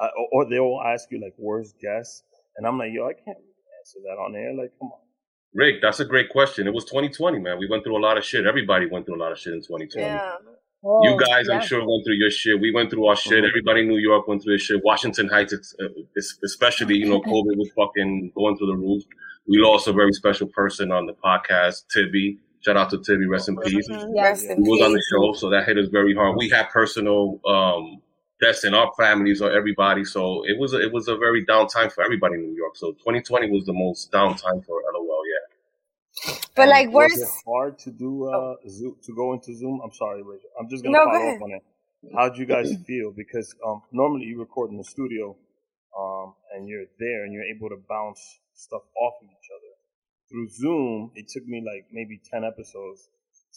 [0.00, 2.22] uh, or, or they'll ask you like worst guess,
[2.56, 3.38] and I'm like, yo, I can't
[3.78, 4.52] answer that on air.
[4.54, 4.98] Like, come on.
[5.54, 6.66] Rick, that's a great question.
[6.66, 7.58] It was 2020, man.
[7.58, 8.46] We went through a lot of shit.
[8.46, 10.06] Everybody went through a lot of shit in 2020.
[10.06, 10.32] Yeah.
[10.82, 12.60] You guys, I'm sure, went through your shit.
[12.60, 13.44] We went through our shit.
[13.44, 14.80] Everybody in New York went through their shit.
[14.84, 19.02] Washington Heights, it's, uh, it's, especially, you know, COVID was fucking going through the roof.
[19.48, 22.38] We lost a very special person on the podcast, Tibby.
[22.60, 23.86] Shout out to Tibby, rest in peace.
[24.14, 26.36] Yes, He was on the show, so that hit us very hard.
[26.36, 28.02] We had personal um,
[28.40, 31.66] deaths in our families or everybody, so it was a, it was a very down
[31.68, 32.76] time for everybody in New York.
[32.76, 35.17] So 2020 was the most down time for LOL.
[36.26, 36.34] Yeah.
[36.56, 39.80] But And like, was it hard to do uh Zoom, to go into Zoom?
[39.84, 40.50] I'm sorry, Rachel.
[40.58, 41.36] I'm just gonna No, follow ahead.
[41.36, 41.64] up on it.
[42.14, 43.12] How'd you guys feel?
[43.12, 45.36] Because um normally you record in the studio,
[45.98, 48.20] um, and you're there and you're able to bounce
[48.54, 49.72] stuff off of each other.
[50.30, 53.08] Through Zoom, it took me like maybe ten episodes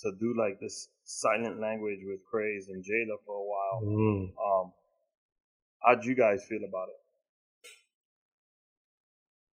[0.03, 3.81] to do like this silent language with Craze and Jada for a while.
[3.83, 4.31] Mm.
[4.45, 4.73] Um,
[5.85, 6.95] how'd you guys feel about it?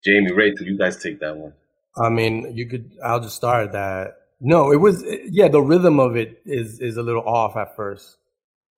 [0.05, 1.53] Jamie, Rachel, you guys take that one.
[1.99, 2.93] I mean, you could.
[3.05, 4.15] I'll just start that.
[4.41, 5.05] No, it was.
[5.31, 8.19] Yeah, the rhythm of it is is a little off at first.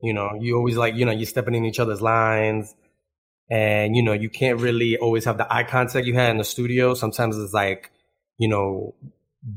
[0.01, 2.75] You know, you always like you know you're stepping in each other's lines,
[3.51, 6.45] and you know you can't really always have the eye contact you had in the
[6.45, 6.95] studio.
[6.95, 7.91] Sometimes it's like,
[8.39, 8.95] you know,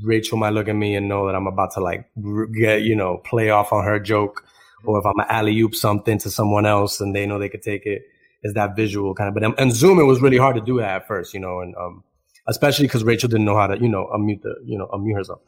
[0.04, 2.10] Rachel might look at me and know that I'm about to like
[2.58, 4.44] get you know play off on her joke,
[4.86, 7.86] or if I'm alley oop something to someone else and they know they could take
[7.86, 7.90] it.
[7.90, 8.02] it.
[8.44, 9.36] Is that visual kind of?
[9.36, 11.60] But um, and Zoom, it was really hard to do that at first, you know,
[11.60, 12.04] and um,
[12.48, 15.42] especially because Rachel didn't know how to, you know, unmute the, you know, unmute herself.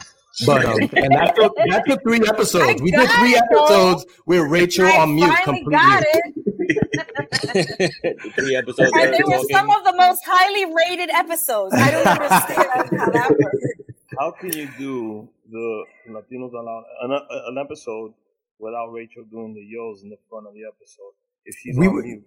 [0.45, 2.82] But um, and that took that took three episodes.
[2.82, 3.65] we did three it, though.
[3.65, 5.71] episodes with Rachel I on mute completely.
[5.73, 6.34] got it.
[8.36, 8.91] Three episodes.
[8.95, 9.47] And they were talking.
[9.51, 11.75] some of the most highly rated episodes.
[11.75, 13.65] I don't understand how that works.
[14.17, 18.13] How can you do the Latinos Out Loud an, an episode
[18.60, 21.22] without Rachel doing the yos in the front of the episode if she's
[21.75, 22.23] We would- mute?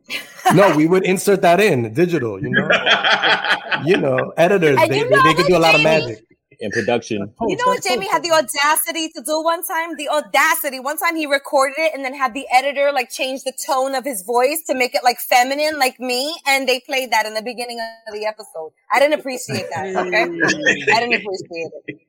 [0.55, 2.69] No, we would insert that in digital, you know.
[3.85, 6.25] you know, editors And they, you they, know they could do a lot of magic.
[6.61, 7.19] in production.
[7.19, 9.97] You oh, know what Jamie had the audacity to do one time?
[9.97, 10.81] The audacity.
[10.81, 14.05] One time he recorded it and then had the editor like change the tone of
[14.05, 17.43] his voice to make it like feminine, like me, and they played that in the
[17.43, 18.73] beginning of the episode.
[18.93, 19.97] I didn't appreciate that.
[19.97, 20.23] Okay,
[20.93, 22.01] I didn't appreciate it.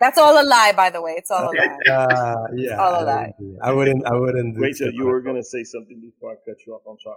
[0.00, 1.14] That's all a lie, by the way.
[1.18, 1.78] It's all a lie.
[1.90, 3.34] Uh, yeah, All a of that.
[3.38, 4.06] wouldn't do- I wouldn't.
[4.06, 4.54] I wouldn't.
[4.54, 6.82] do Rachel, you were gonna say something before I cut you off.
[6.88, 7.16] I'm sorry.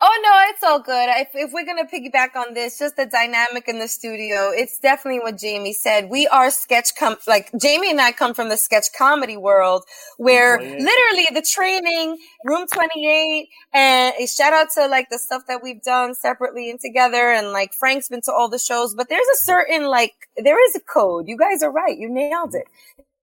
[0.00, 1.08] Oh no, it's all good.
[1.16, 5.18] If if we're gonna piggyback on this, just the dynamic in the studio, it's definitely
[5.18, 6.08] what Jamie said.
[6.08, 9.82] We are sketch com like Jamie and I come from the sketch comedy world
[10.16, 15.18] where oh, literally the training, room twenty eight, and a shout out to like the
[15.18, 18.94] stuff that we've done separately and together and like Frank's been to all the shows,
[18.94, 21.26] but there's a certain like there is a code.
[21.26, 22.68] You guys are right, you nailed it.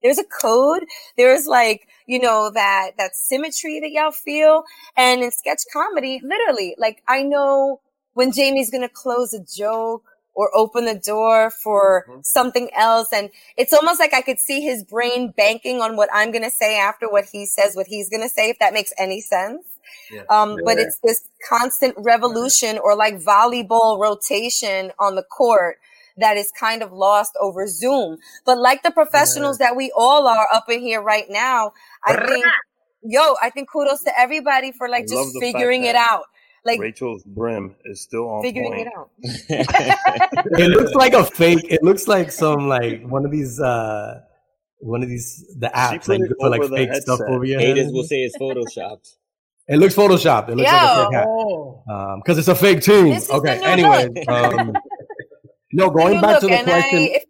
[0.03, 0.83] There's a code.
[1.17, 4.63] There's like, you know, that, that symmetry that y'all feel.
[4.96, 7.82] And in sketch comedy, literally, like I know
[8.13, 10.04] when Jamie's going to close a joke
[10.36, 13.08] or open the door for something else.
[13.13, 16.52] And it's almost like I could see his brain banking on what I'm going to
[16.52, 19.65] say after what he says, what he's going to say, if that makes any sense.
[20.12, 20.24] Yeah.
[20.30, 25.78] Um, but it's this constant revolution or like volleyball rotation on the court
[26.17, 28.17] that is kind of lost over Zoom.
[28.45, 31.73] But like the professionals that we all are up in here right now,
[32.06, 32.45] I think,
[33.04, 36.23] yo, I think kudos to everybody for like I just figuring it out.
[36.65, 38.88] Like Rachel's brim is still on figuring point.
[38.88, 39.10] it out.
[40.60, 41.65] It looks like a fake.
[41.69, 44.21] It looks like some like one of these uh
[44.80, 47.60] one of these the apps like you put like over the fake stuff over your
[47.60, 47.93] Haters head.
[47.93, 49.15] will say it's photoshopped.
[49.67, 50.49] It looks photoshopped.
[50.49, 51.25] It looks like a fake hat.
[51.28, 53.10] Oh, Um, because it's a fake team.
[53.10, 53.60] This is the Okay.
[53.63, 54.75] Anyway, um,
[55.75, 56.99] no, going new back to the and I- question.
[57.15, 57.23] if-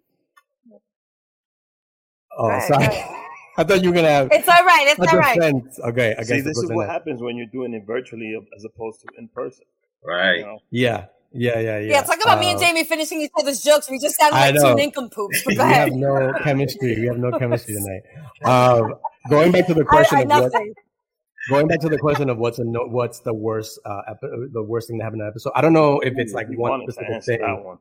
[2.37, 2.87] oh, Right, sorry.
[2.87, 3.11] right.
[3.57, 4.85] I thought you were gonna have It's all right.
[4.89, 5.35] It's a all right.
[5.39, 5.79] defense.
[5.79, 6.91] Okay, I guess See, this is what Nets.
[6.91, 9.63] happens when you're doing it virtually as opposed to in person.
[10.03, 10.39] Right.
[10.39, 10.59] You know?
[10.71, 11.91] Yeah, yeah, yeah, yeah.
[11.91, 13.89] Yeah, talk about me and Uh, Jamie finishing each other's jokes.
[13.89, 14.73] We just sound I like two know.
[14.73, 15.43] nincompoops.
[15.45, 15.89] But we ahead.
[15.89, 16.99] have no chemistry.
[16.99, 18.01] We have no chemistry tonight.
[18.43, 18.95] Um,
[19.29, 20.73] going back to the question I of what, nothing.
[21.49, 24.61] going back to the question of what's a no, what's the worst uh, epi- the
[24.63, 25.53] worst thing to happen in an episode.
[25.55, 27.77] I don't know if it's like You one wanted to specific answer thing.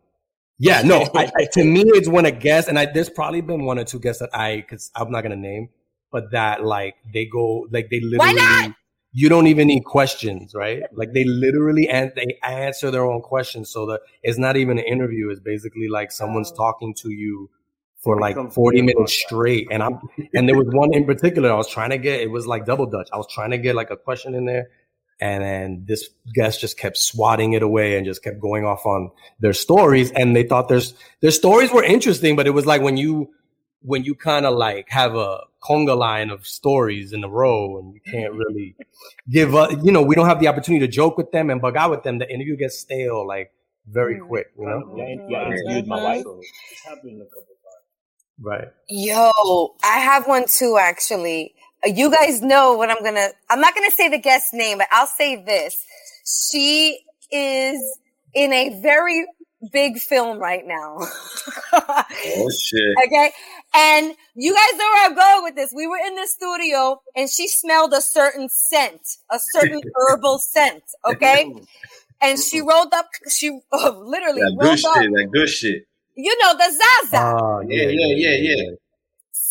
[0.60, 0.90] That one.
[0.90, 1.10] Yeah, no.
[1.14, 3.84] I, I, to me, it's when a guest, and I, there's probably been one or
[3.84, 5.68] two guests that I, because I'm not gonna name,
[6.10, 8.18] but that like they go like they literally.
[8.18, 8.68] Why literally.
[8.68, 8.76] not?
[9.16, 10.82] You don't even need questions, right?
[10.92, 14.84] Like they literally and they answer their own questions, so that it's not even an
[14.84, 15.30] interview.
[15.30, 17.48] It's basically like someone's talking to you
[18.04, 19.66] for like 40 minutes straight.
[19.70, 19.98] And I'm
[20.34, 22.20] and there was one in particular I was trying to get.
[22.20, 23.08] It was like double dutch.
[23.12, 24.68] I was trying to get like a question in there,
[25.20, 29.10] and then this guest just kept swatting it away and just kept going off on
[29.40, 30.10] their stories.
[30.12, 30.80] And they thought their
[31.20, 33.30] their stories were interesting, but it was like when you
[33.82, 37.94] when you kind of like have a conga line of stories in a row and
[37.94, 38.74] you can't really
[39.30, 39.70] give up.
[39.82, 42.02] You know, we don't have the opportunity to joke with them and bug out with
[42.02, 42.18] them.
[42.18, 43.52] The interview gets stale like
[43.86, 44.28] very Mm.
[44.28, 44.46] quick.
[44.58, 46.22] You know, Yeah, yeah, interviewed my wife.
[46.22, 48.40] So it's happened a couple times.
[48.40, 48.68] right?
[48.88, 51.54] Yo, I have one too, actually.
[51.84, 55.06] You guys know what I'm gonna, I'm not gonna say the guest name, but I'll
[55.06, 55.84] say this.
[56.24, 57.98] She is
[58.34, 59.26] in a very
[59.72, 60.98] big film right now.
[62.36, 62.96] Oh shit.
[63.06, 63.32] okay.
[63.74, 65.72] And you guys know where I'm going with this.
[65.74, 70.84] We were in the studio and she smelled a certain scent, a certain herbal scent.
[71.06, 71.52] Okay.
[72.22, 75.10] And she rolled up, she oh, literally That rolled good up, shit.
[75.12, 75.82] That good shit.
[76.16, 77.16] you know, the Zaza.
[77.18, 78.70] Ah, Yeah, yeah, yeah, yeah.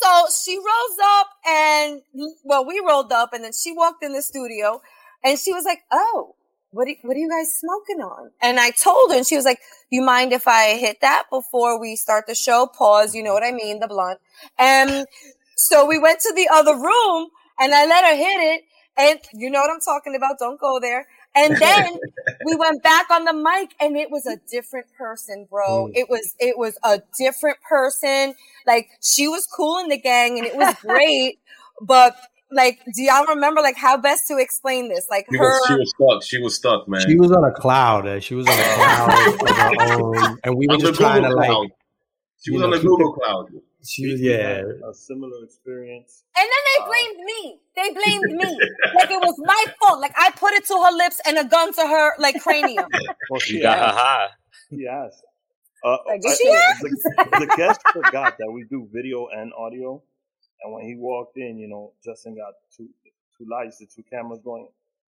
[0.04, 2.02] So she rolls up and
[2.44, 4.82] well, we rolled up and then she walked in the studio
[5.24, 6.36] and she was like, Oh,
[6.72, 8.32] what, are, what are you guys smoking on?
[8.42, 9.60] And I told her and she was like,
[9.92, 12.68] you mind if I hit that before we start the show?
[12.68, 13.16] Pause.
[13.16, 13.80] You know what I mean?
[13.80, 14.20] The blunt.
[14.60, 15.06] And
[15.56, 18.64] so we went to the other room and I let her hit it.
[18.98, 20.40] And you know what I'm talking about.
[20.40, 21.08] Don't go there.
[21.36, 21.98] And then
[22.46, 25.88] we went back on the mic and it was a different person, bro.
[25.88, 25.92] Mm.
[25.96, 28.36] It was, it was a different person.
[28.68, 31.40] Like she was cool in the gang and it was great.
[31.82, 32.16] but
[32.52, 35.08] like, do y'all remember like how best to explain this?
[35.10, 36.24] Like She her, was, she was stuck.
[36.24, 37.02] She was stuck, man.
[37.08, 38.08] She was on a cloud.
[38.08, 38.64] uh, She was on a
[39.38, 41.72] cloud of her own, and we were on just trying to Google like.
[42.44, 43.50] She was know, on the keep Google cloud.
[43.86, 44.64] She was yeah.
[44.90, 46.24] A similar experience.
[46.38, 47.60] and then they blamed me.
[47.76, 48.60] They blamed me.
[48.96, 50.00] like it was my fault.
[50.00, 52.90] Like I put it to her lips and a gun to her like cranium.
[53.30, 53.98] Well, she You got asked.
[53.98, 54.28] ha
[54.70, 54.86] She.
[55.84, 56.50] Uh, Like, I- she
[56.82, 56.90] the,
[57.40, 60.02] the guest forgot that we do video and audio,
[60.64, 62.88] and when he walked in, you know, Justin got two
[63.38, 64.68] two lights, the two cameras going,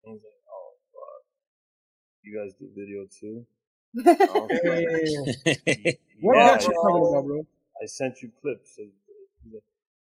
[0.05, 1.21] and he's like, "Oh, fuck.
[2.23, 3.45] you guys do video too?"
[4.05, 7.45] I was like, what Yeah, got you talking about, bro?
[7.81, 8.77] I sent you clips.
[8.79, 8.87] Of,
[9.43, 9.53] he's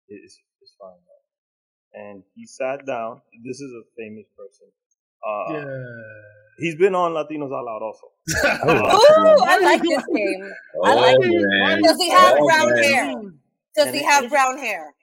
[0.09, 0.91] it's, it's fine.
[0.91, 2.05] Man.
[2.07, 3.21] And he sat down.
[3.45, 4.69] This is a famous person.
[5.27, 5.85] Uh, Yeah.
[6.59, 8.07] He's been on Latinos Out Loud also.
[8.35, 10.51] Ooh, I like this game.
[10.85, 11.47] I like Oh, it.
[11.61, 11.83] man.
[11.83, 12.83] Does he have Oh, brown man.
[12.83, 13.23] hair?
[13.77, 14.95] Does And he have brown hair?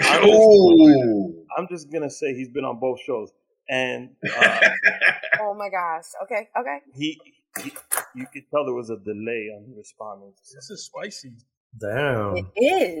[0.00, 1.32] I'm just, Oh.
[1.56, 3.30] I'm just gonna say he's been on both shows,
[3.68, 4.60] and uh,
[5.40, 6.04] Oh my gosh.
[6.24, 6.78] Okay, okay.
[6.94, 7.20] he,
[7.62, 7.72] he,
[8.16, 10.32] you could tell there was a delay on responding.
[10.32, 11.32] to This is spicy.
[11.80, 12.36] Damn.
[12.36, 12.46] It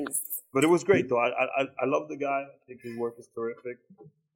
[0.08, 0.22] is.
[0.52, 1.18] But it was great though.
[1.18, 2.44] I, I I love the guy.
[2.46, 3.78] I think his work is terrific.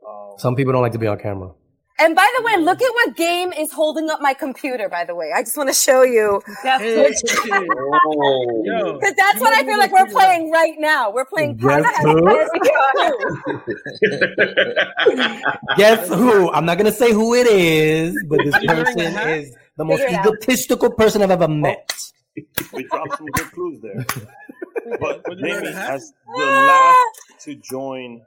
[0.07, 1.53] Um, Some people don't like to be on camera.
[1.99, 5.15] And by the way, look at what game is holding up my computer, by the
[5.15, 5.31] way.
[5.35, 6.43] I just want to show you.
[6.63, 7.13] Hey,
[7.53, 8.63] Oh.
[8.65, 11.13] yo, Because that's what I feel like we're playing right now.
[11.13, 12.27] We're playing Guess who?
[15.77, 16.51] Guess who?
[16.53, 19.85] I'm not gonna say who it is, but this You wearing a person is the
[19.85, 20.27] most Figure it out.
[20.27, 21.93] egotistical person I've ever met.
[22.73, 24.05] we dropped some good clues there.
[25.01, 25.95] But What you wearing Jamie, a hat?
[25.95, 26.99] as the last
[27.45, 28.21] to join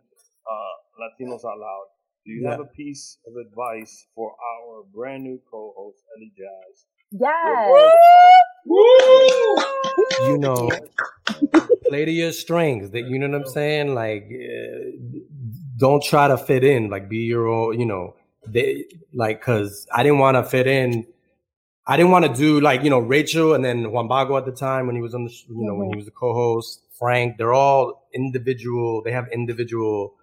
[0.50, 1.86] uh, Latinos Out Loud,
[2.26, 6.86] do you have a piece of advice for our brand new co-host Eli Jas?
[7.12, 7.92] Yes.
[10.30, 10.70] You know,
[11.88, 12.90] play to your strengths.
[12.92, 13.94] That you know what I'm saying.
[13.94, 14.98] Like, uh,
[15.78, 16.90] don't try to fit in.
[16.90, 17.80] Like, be your own.
[17.80, 18.16] You know,
[18.48, 21.06] they like because I didn't want to fit in.
[21.88, 24.52] I didn't want to do like you know Rachel and then Juan Bago at the
[24.52, 26.82] time when he was on the sh- you know when he was the co-host.
[26.98, 29.02] Frank, they're all individual.
[29.04, 30.14] They have individual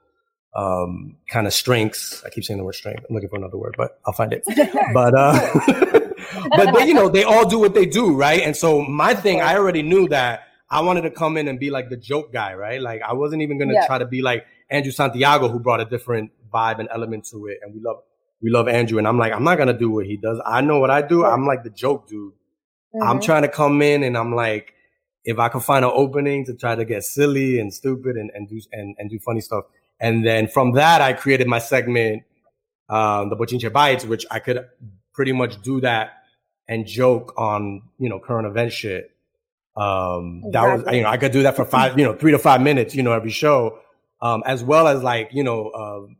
[0.54, 2.22] um, kind of strengths.
[2.24, 3.04] I keep saying the word strength.
[3.08, 4.42] I'm looking for another word, but I'll find it.
[4.94, 6.10] but uh,
[6.56, 8.40] but they, you know they all do what they do, right?
[8.42, 11.70] And so my thing, I already knew that I wanted to come in and be
[11.70, 12.80] like the joke guy, right?
[12.80, 13.86] Like I wasn't even gonna Yeah.
[13.86, 17.58] try to be like Andrew Santiago, who brought a different vibe and element to it,
[17.62, 17.98] and we love
[18.42, 18.98] we love Andrew.
[18.98, 20.40] And I'm like, I'm not gonna do what he does.
[20.44, 21.24] I know what I do.
[21.24, 22.32] I'm like the joke dude.
[23.02, 23.22] I'm Mhm.
[23.24, 24.74] trying to come in and I'm like,
[25.24, 28.48] if I could find an opening to try to get silly and stupid and, and
[28.48, 29.64] do and, and do funny stuff.
[30.00, 32.24] And then from that I created my segment,
[32.88, 34.66] um, the Bochinche Bites, which I could
[35.14, 36.10] pretty much do that
[36.68, 39.10] and joke on, you know, current event shit.
[39.76, 42.38] Um, that was, you know, I could do that for five, you know, three to
[42.38, 43.78] five minutes, you know, every show.
[44.20, 46.16] Um, as well as like, you know, um,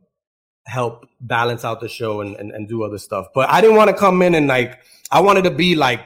[0.65, 3.27] help balance out the show and, and, and do other stuff.
[3.33, 4.79] But I didn't want to come in and like,
[5.11, 6.01] I wanted to be like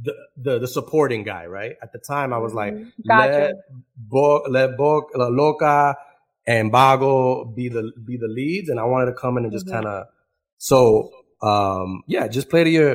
[0.00, 1.76] the, the, the supporting guy, right?
[1.82, 2.92] At the time I was like, Mhm.
[3.06, 3.40] Gotcha.
[3.40, 3.54] let,
[3.96, 5.96] Bo, let Bo, La Loca
[6.46, 8.68] and Bago be the, be the leads.
[8.68, 9.72] And I wanted to come in and just Mhm.
[9.72, 10.06] kind of,
[10.58, 11.10] so,
[11.42, 12.92] um, yeah, just play to your,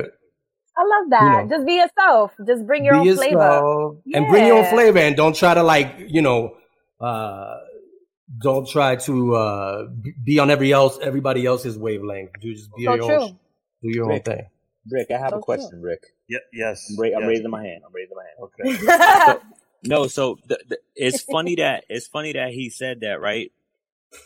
[0.76, 1.44] I love that.
[1.44, 2.32] know, Just be yourself.
[2.46, 3.36] Just bring your own flavor.
[3.36, 6.56] yourself and bring your own flavor and don't try to like you know
[7.00, 7.58] uh
[8.38, 9.86] don't try to uh
[10.24, 13.38] be on every else everybody else's wavelength do just be So your own
[13.82, 14.46] do your own thing
[14.90, 16.02] Rick, I have So a question, Rick.
[16.28, 16.90] Yeah, yes.
[16.90, 17.84] I'm, ra- I'm raising my hand.
[17.86, 18.24] I'm raising my
[18.66, 19.38] hand.
[19.38, 19.40] Okay.
[19.86, 23.52] No, so the, the, it's funny that it's funny that he said that, right?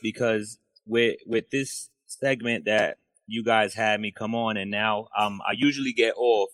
[0.02, 5.40] Because with with this segment that you guys had me come on, and now um
[5.46, 6.50] I usually get off,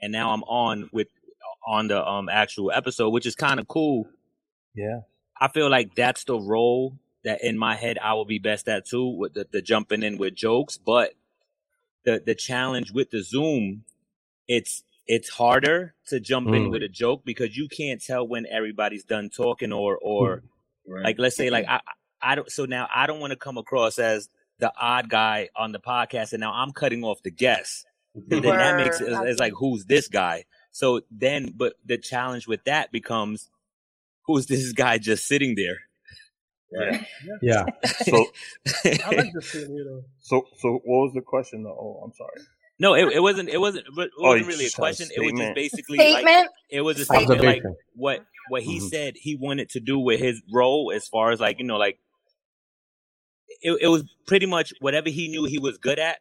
[0.00, 1.08] and now I'm on with
[1.66, 4.08] on the um actual episode, which is kind of cool.
[4.74, 5.00] Yeah.
[5.40, 8.86] I feel like that's the role that in my head I will be best at
[8.86, 10.78] too, with the, the jumping in with jokes.
[10.78, 11.14] But
[12.04, 13.84] the the challenge with the Zoom,
[14.48, 16.70] it's it's harder to jump in Mm.
[16.70, 20.42] with a joke because you can't tell when everybody's done talking or or
[20.88, 21.04] Right.
[21.04, 21.80] like let's say like I
[22.22, 25.72] I don't so now I don't want to come across as the odd guy on
[25.72, 27.84] the podcast and now I'm cutting off the guests.
[28.30, 30.44] So then that makes it it's like who's this guy?
[30.72, 33.50] So then but the challenge with that becomes
[34.26, 35.78] who's this guy just sitting there?
[36.72, 37.06] right.
[37.42, 37.64] yeah
[38.04, 38.26] So,
[39.04, 40.02] I like this thing, you know.
[40.20, 41.62] so, so, what was the question?
[41.62, 41.70] though?
[41.78, 42.40] Oh, I'm sorry.
[42.78, 44.02] no, it, it wasn't it wasn't it Oh,
[44.34, 45.08] wasn't you really a just a question.
[45.14, 45.54] It was just statement.
[45.54, 46.48] basically like Statement.
[46.70, 47.62] it was a statement like
[47.94, 48.88] what what he Mhm.
[48.90, 51.98] said he wanted to do with his role as far as like you know like
[53.62, 56.18] it, it was pretty much whatever he knew he was good at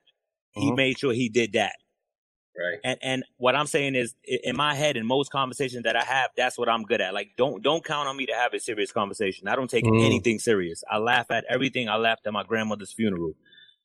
[0.51, 0.75] he Mhm.
[0.75, 1.73] made sure he did that
[2.57, 2.79] Right.
[2.83, 6.29] and and what i'm saying is in my head in most conversations that i have
[6.37, 8.91] that's what i'm good at like don't don't count on me to have a serious
[8.93, 10.05] conversation i don't take Mm.
[10.05, 13.33] anything serious i laugh at everything i laughed at my grandmother's funeral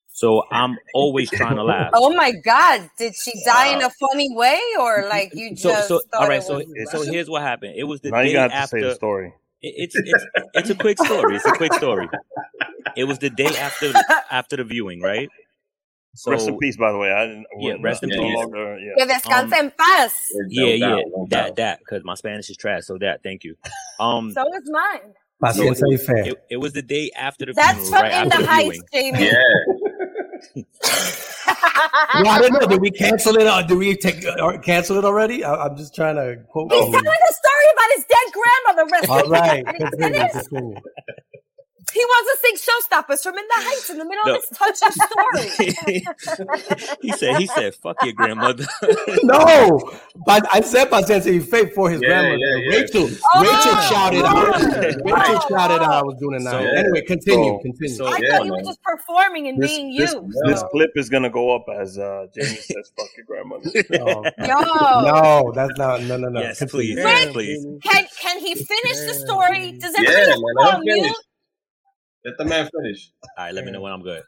[0.06, 2.88] so i'm always trying to laugh Oh my God!
[2.96, 6.28] Did she die in a funny way, or like you so just so thought all
[6.28, 8.56] right so so here's what happened it was the now day you got to say
[8.58, 9.34] after the story.
[9.62, 11.36] It- It's it's it's a quick story.
[11.36, 12.08] It's a quick story.
[12.96, 13.92] It was the day after
[14.30, 15.28] after the viewing, right?
[16.14, 17.12] So rest in peace, by the way.
[17.12, 17.46] I didn't.
[17.60, 18.36] Yeah, we're rest in no peace.
[18.36, 18.94] Longer, yeah.
[18.98, 20.12] Que descanse Um, en paz.
[20.48, 22.84] yeah, yeah, doubt, that that because my Spanish is trash.
[22.84, 23.54] So that, thank you.
[24.00, 25.14] Um, So is mine.
[25.42, 28.32] paciencia y fe it, it was the day after the That's funeral, from right In
[28.32, 29.14] after the the Heights, viewing.
[29.14, 29.24] Jamie.
[29.26, 30.64] Yeah.
[32.22, 35.04] well, I don't know did we cancel it or did we take or cancel it
[35.04, 38.84] already I, I'm just trying to quote He's telling a story about his dead grandmother.
[38.92, 39.30] Rest in peace.
[39.30, 40.74] right Can he continue continue
[41.92, 44.34] He wants to sing Showstoppers from In the Heights in the middle No.
[44.36, 46.04] of this touching story.
[47.02, 48.64] he said he said fuck your grandmother.
[49.22, 49.80] No,
[50.26, 52.38] but I said paciencia y fe for his Yeah, grandmother.
[52.38, 52.76] yeah, yeah.
[52.80, 54.34] Rachel, Oh, Rachel shouted out.
[54.34, 54.96] Lord.
[55.04, 55.92] Rachel Oh, shouted out.
[55.92, 56.52] I was doing it now.
[56.52, 57.94] So- anyway, continue, so- continue.
[57.96, 60.30] so- I Yeah, thought you were just performing and This, being this, you.
[60.46, 60.68] this No.
[60.68, 65.00] clip is gonna go up as uh, Jamie says, "Fuck your grandmother." Oh, Yo.
[65.10, 66.02] no, that's not.
[66.02, 66.40] No, no, no.
[66.40, 67.32] yes, please, Rick.
[67.32, 67.64] please.
[67.82, 69.72] Can can he finish the story?
[69.72, 71.12] Does Yeah, anybody man.
[72.26, 72.70] Else Let go him on mute?
[72.70, 72.70] finish.
[72.70, 73.12] Let the man finish.
[73.38, 74.22] All right, let me know when I'm good.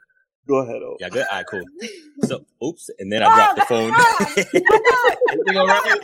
[0.48, 0.83] Go ahead.
[0.83, 0.96] Oh.
[1.00, 1.26] Yeah, good.
[1.31, 1.64] All right, cool.
[2.24, 3.92] So, oops, and then I dropped the phone.
[5.33, 5.98] Everything all right?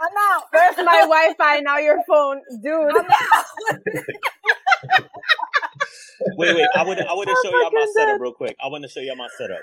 [0.00, 0.44] I'm out.
[0.52, 2.94] First my Wi-Fi, now your phone, dude.
[6.38, 6.68] wait, wait.
[6.76, 8.56] I would I want to show y'all my setup real quick.
[8.62, 9.60] I want to show y'all my setup.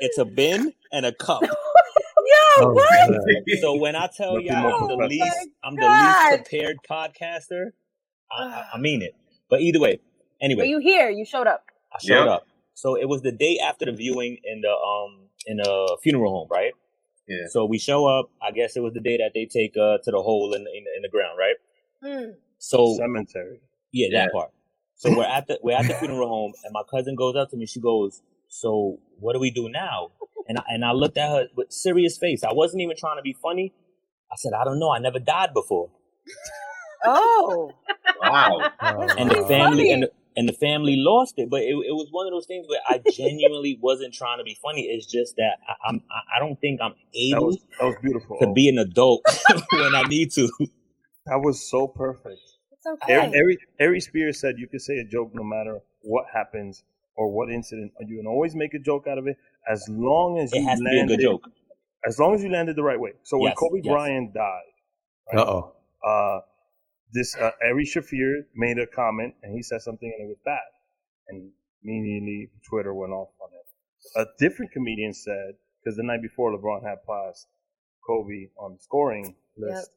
[0.00, 1.42] It's a bin and a cup.
[2.58, 3.60] Oh, God.
[3.60, 7.70] So when I tell y'all I'm the least, I'm the oh least prepared podcaster.
[8.32, 9.14] I, I, I mean it.
[9.50, 10.00] But either way,
[10.40, 11.64] anyway, But you here, you showed up.
[11.92, 12.28] I showed Yep.
[12.28, 12.46] up.
[12.74, 16.48] So it was the day after the viewing in the um in a funeral home,
[16.50, 16.72] right?
[17.28, 17.46] Yeah.
[17.48, 18.30] So we show up.
[18.42, 20.70] I guess it was the day that they take uh to the hole in the,
[20.70, 21.56] in the, in the ground, right?
[22.04, 22.30] Hmm.
[22.58, 23.60] So Cemetery.
[23.92, 24.28] yeah, that Yeah.
[24.32, 24.50] part.
[24.96, 27.56] So we're at the we're at the funeral home, and my cousin goes up to
[27.56, 27.66] me.
[27.66, 30.12] She goes, So what do we do now?
[30.48, 32.44] And I, and I looked at her with serious face.
[32.44, 33.72] I wasn't even trying to be funny.
[34.30, 34.90] I said, I don't know.
[34.92, 35.90] I never died before.
[37.04, 37.72] Oh.
[38.22, 38.70] Wow.
[39.18, 41.48] And the family and the, and the family lost it.
[41.50, 44.56] But it, it was one of those things where I genuinely wasn't trying to be
[44.62, 44.82] funny.
[44.82, 47.96] It's just that I, I'm I I don't think I'm That able was that was
[48.02, 48.38] beautiful.
[48.40, 49.22] to be an adult
[49.72, 50.48] when I need to.
[51.26, 52.38] That was so perfect.
[52.72, 53.14] It's okay.
[53.14, 56.84] Ari, Ari, Ari Spears said you can say a joke no matter what happens
[57.16, 57.92] or what incident.
[58.06, 59.36] You can always make a joke out of it
[59.68, 61.48] as long as It you has to be a landed, good joke.
[62.06, 63.12] As long as you landed the right way.
[63.24, 63.92] So when Yes, Kobe yes.
[63.92, 64.62] Bryant died,
[65.36, 65.74] Uh oh.
[67.12, 70.58] This uh, Ari Shaffir made a comment and he said something and it was bad,
[71.28, 71.50] and
[71.82, 74.20] immediately Twitter went off on it.
[74.20, 77.46] A different comedian said because the night before LeBron had passed
[78.06, 79.90] Kobe on the scoring list,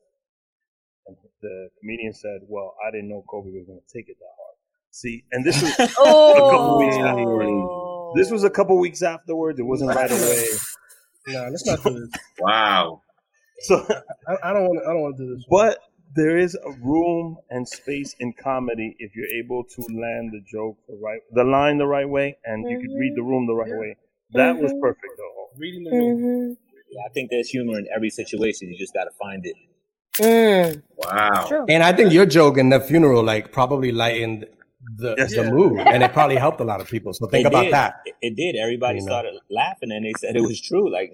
[1.07, 4.25] and the comedian said, "Well, I didn't know Kobe was going to take it that
[4.37, 4.55] hard."
[4.91, 8.15] See, and this was a couple weeks afterwards.
[8.15, 9.59] This was a couple weeks afterwards.
[9.59, 10.45] It wasn't right away.
[11.27, 12.09] No, let's not do this.
[12.39, 13.01] Wow.
[13.61, 13.85] So,
[14.27, 14.79] I, I don't want.
[14.87, 15.45] I don't want to do this.
[15.49, 15.77] but
[16.15, 20.77] there is a room and space in comedy if you're able to land the joke
[20.87, 23.71] the right, the line the right way, and you could read the room the right
[23.71, 23.95] way.
[24.33, 24.81] That was Mhm.
[24.81, 25.49] perfect, though.
[25.57, 26.17] Reading the room.
[26.17, 26.53] Mm-hmm.
[26.91, 28.69] Yeah, I think there's humor in every situation.
[28.69, 29.55] You just got to find it.
[30.17, 30.81] Mm.
[30.97, 31.45] Wow.
[31.47, 31.65] True.
[31.69, 34.47] And I think your joke in the funeral like probably lightened
[34.97, 35.35] the Yes.
[35.35, 35.51] the Yeah.
[35.51, 37.13] mood, and it probably helped a lot of people.
[37.13, 37.73] So think It about did.
[37.73, 37.95] that.
[38.05, 38.55] It, it did.
[38.55, 39.11] Everybody You know.
[39.11, 40.89] started laughing, and they said it was true.
[40.91, 41.11] Like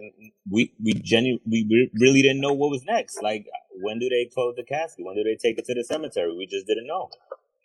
[0.50, 3.22] we we genu- we really didn't know what was next.
[3.22, 3.46] Like
[3.82, 5.06] when do they close the casket?
[5.06, 6.36] When do they take it to the cemetery?
[6.36, 7.10] We just didn't know.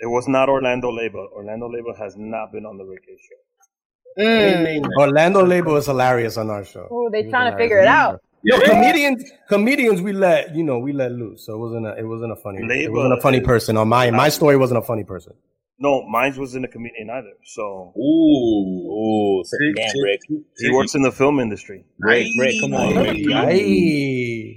[0.01, 1.31] It was not Orlando Leyba.
[1.33, 4.23] Orlando Leyba has not been on the Rick H show.
[4.23, 4.85] Mm.
[4.99, 6.88] Orlando Leyba is hilarious on our show.
[6.90, 8.20] Oh, they He was trying to figure it out.
[8.42, 8.68] Yo, Yeah.
[8.70, 11.44] comedians, comedians, we let you know we let loose.
[11.46, 13.77] So it wasn't a it wasn't a funny it wasn't a funny person.
[13.77, 15.35] On my my story wasn't a funny person.
[15.83, 17.33] No, mine wasn't a comedian either.
[17.45, 18.01] So Ooh.
[18.01, 20.21] Ooh, so, damn, Rick.
[20.59, 21.87] he works in the film industry.
[21.99, 23.27] Rick, Rick, come on, Rick.
[23.33, 24.57] Ay.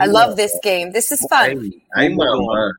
[0.00, 0.92] I love this game.
[0.92, 1.70] This is fun.
[1.94, 2.72] I know.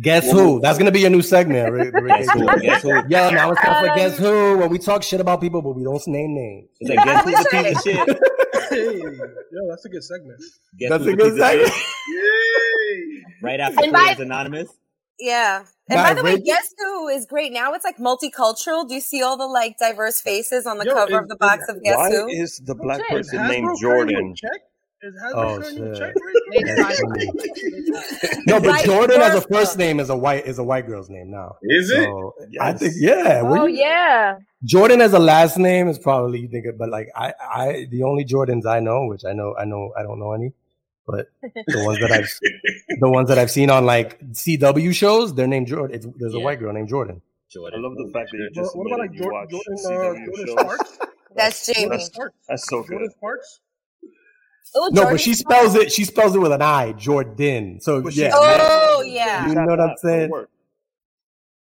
[0.00, 0.58] Guess who?
[0.60, 1.70] That's gonna be your new segment.
[1.70, 2.60] Rick, Rick Guess who?
[2.60, 2.88] Guess who?
[2.88, 4.58] Yo, now it's time for guess um, who?
[4.58, 6.68] When we talk shit about people, but we don't name names.
[6.80, 8.18] It's like guess who's a piece of shit?
[8.70, 10.40] Hey, yo, that's a good segment.
[10.78, 11.68] Guess That's a good piece of shit?
[11.68, 11.72] segment.
[13.42, 14.68] Right after And by- Anonymous.
[15.18, 15.64] Yeah.
[15.92, 17.74] And Nah, by the way, Rick- guess who is great now?
[17.74, 18.88] It's like multicultural.
[18.88, 21.36] Do you see all the like diverse faces on the Yo, cover is- of the
[21.36, 22.28] box of Guess Why Who?
[22.28, 23.08] is the black shit.
[23.10, 24.34] Person named Jordan?
[24.34, 24.50] Check?
[25.04, 25.96] Is Hasbro Oh, shit.
[25.98, 26.14] check?
[26.64, 26.96] That's Right?
[27.08, 27.30] funny.
[28.46, 31.10] No, but Right, Jordan as a first name is a white is a white girl's
[31.10, 31.56] name now.
[31.62, 32.04] Is it?
[32.04, 33.42] So I think yeah.
[33.44, 34.36] Oh you- yeah.
[34.64, 38.04] Jordan as a last name is probably you think, it- but like I, I, the
[38.04, 40.52] only Jordans I know, which I know, I know, I don't know any,
[41.06, 42.28] but the ones that I've,
[43.00, 45.96] the ones that I've seen on like CW shows, they're named Jordan.
[45.96, 47.20] It's, there's a white girl named Jordan.
[47.50, 47.80] Jordan.
[47.80, 49.88] I love the fact that you just what about like admitted you Jordan, Jordan, uh,
[49.88, 50.60] CW Jordan shows.
[50.60, 50.98] Sparks?
[51.34, 51.96] That's Jamie.
[51.96, 52.36] Jordin Sparks.
[52.48, 52.88] That's so good.
[52.90, 53.16] Jordan good.
[53.16, 53.60] Sparks?
[54.74, 55.58] Oh, No, Jordan but she Sparks.
[55.72, 55.92] spells it.
[55.92, 57.80] She spells it with an I, Jordan.
[57.80, 59.48] So But yeah, she's Oh, yeah.
[59.48, 60.30] You know what I'm saying?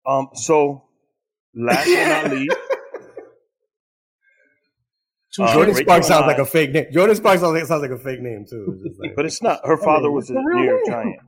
[0.07, 0.29] Um.
[0.33, 0.83] So,
[1.55, 2.55] last but not least,
[5.43, 6.85] uh, Jordin Sparks sounds like a fake name.
[6.91, 8.81] Jordin Sparks sounds like, sounds like a fake name too.
[8.85, 9.65] It's like- But it's not.
[9.65, 10.81] Her father was a it's a real New York.
[10.87, 11.19] Giant.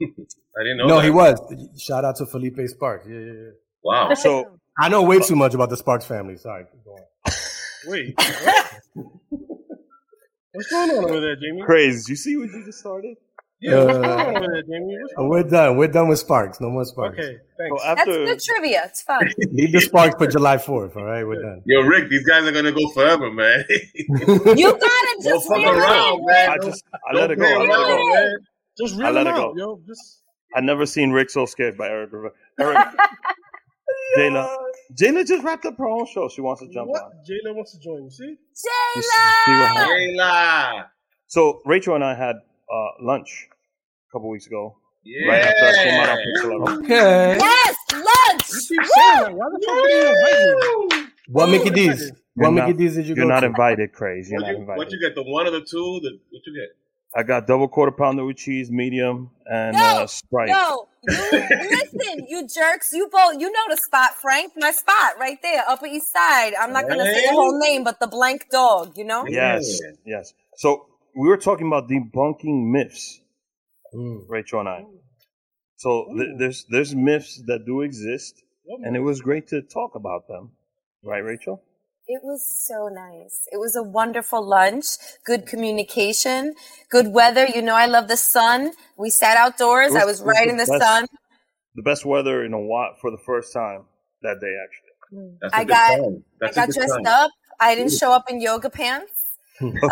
[0.00, 0.86] I didn't know.
[0.86, 1.04] no, that.
[1.04, 1.40] he was.
[1.80, 3.06] Shout out to Felipe Sparks.
[3.08, 3.50] Yeah, yeah, yeah.
[3.82, 4.14] Wow.
[4.14, 6.36] So I know way too much about the Sparks family.
[6.36, 6.64] Sorry.
[6.70, 7.02] keep going.
[7.86, 8.14] Wait.
[8.18, 8.72] what?
[10.52, 11.62] What's going on over there, Jamie?
[11.64, 12.12] crazy.
[12.12, 13.16] You see what you just started?
[13.60, 14.96] Yeah, Uh, on over there, Jamie?
[15.00, 15.76] What's we're done.
[15.76, 16.60] We're done with Sparks.
[16.60, 17.18] No more Sparks.
[17.18, 17.82] Okay, So thanks.
[17.84, 18.82] That's after good trivia.
[18.84, 19.28] It's fun.
[19.52, 20.96] Leave the Sparks for July 4th.
[20.96, 21.62] All right, we're done.
[21.66, 23.64] Yo, Rick, these guys are gonna go forever, man.
[23.68, 26.50] You gotta Don't just fuck reel it around, man.
[26.50, 27.44] I just I let it go.
[27.44, 28.14] I let it go.
[28.14, 28.38] man.
[28.78, 29.54] Just I let it go.
[29.56, 29.80] yo.
[29.86, 30.22] Just
[30.54, 32.32] I never seen Rick so scared by Eric Rivera.
[32.60, 32.78] Eric,
[34.18, 34.56] Jayla,
[34.94, 36.28] Jayla just wrapped up her own show.
[36.28, 37.02] She wants to jump what?
[37.02, 37.10] on.
[37.28, 38.04] Jayla wants to join.
[38.04, 38.24] You see?
[38.24, 38.68] You see
[39.02, 40.18] see what happened?
[40.18, 40.84] Layla.
[41.26, 42.36] So Rachel and I had
[42.72, 44.76] uh, lunch a couple weeks ago.
[45.04, 45.28] Yeah.
[45.30, 46.84] Right after I came out on Pixel Level.
[46.84, 47.36] Okay.
[47.38, 48.42] Yes, You lunch.
[48.42, 49.32] keep saying that.
[49.34, 51.12] Why the fuck did you invite me?
[51.28, 52.00] What Mickey D's?
[52.00, 53.46] You're What Mickey D's did you You're go not to?
[53.46, 54.30] invited, Craze.
[54.30, 54.78] You're What not you, invited.
[54.78, 55.14] what you get?
[55.14, 56.00] The one or the two?
[56.02, 56.68] The, what you get?
[57.16, 60.48] I got double quarter pounder with cheese, medium, and No, uh, Sprite.
[60.50, 62.90] No, you listen, you jerks.
[62.92, 64.52] You both, you know the spot, Frank.
[64.56, 66.52] My spot right there, Upper East Side.
[66.60, 68.92] I'm not gonna say the whole name, but the blank dog.
[68.98, 69.24] You know.
[69.26, 70.34] Yes, yes.
[70.56, 70.86] So
[71.18, 73.20] we were talking about debunking myths,
[73.94, 74.24] Mm.
[74.28, 74.84] Rachel and I.
[75.76, 78.34] So th- there's there's myths that do exist,
[78.84, 80.52] and it was great to talk about them,
[81.02, 81.62] right, Rachel?
[82.10, 83.36] It was so nice.
[83.52, 84.86] It was a wonderful lunch,
[85.24, 86.54] good communication,
[86.90, 87.46] good weather.
[87.46, 88.72] You know, I love the sun.
[88.96, 89.92] We sat outdoors.
[89.92, 91.06] Was- I was it was right the in the best- sun.
[91.74, 93.84] The best weather in a while for the first time
[94.22, 94.94] that day, actually.
[95.40, 96.24] That's a I good got sign.
[96.24, 97.06] I That's a got dressed sign.
[97.06, 97.30] up.
[97.60, 99.17] I didn't show up in yoga pants.
[99.60, 99.88] Um, so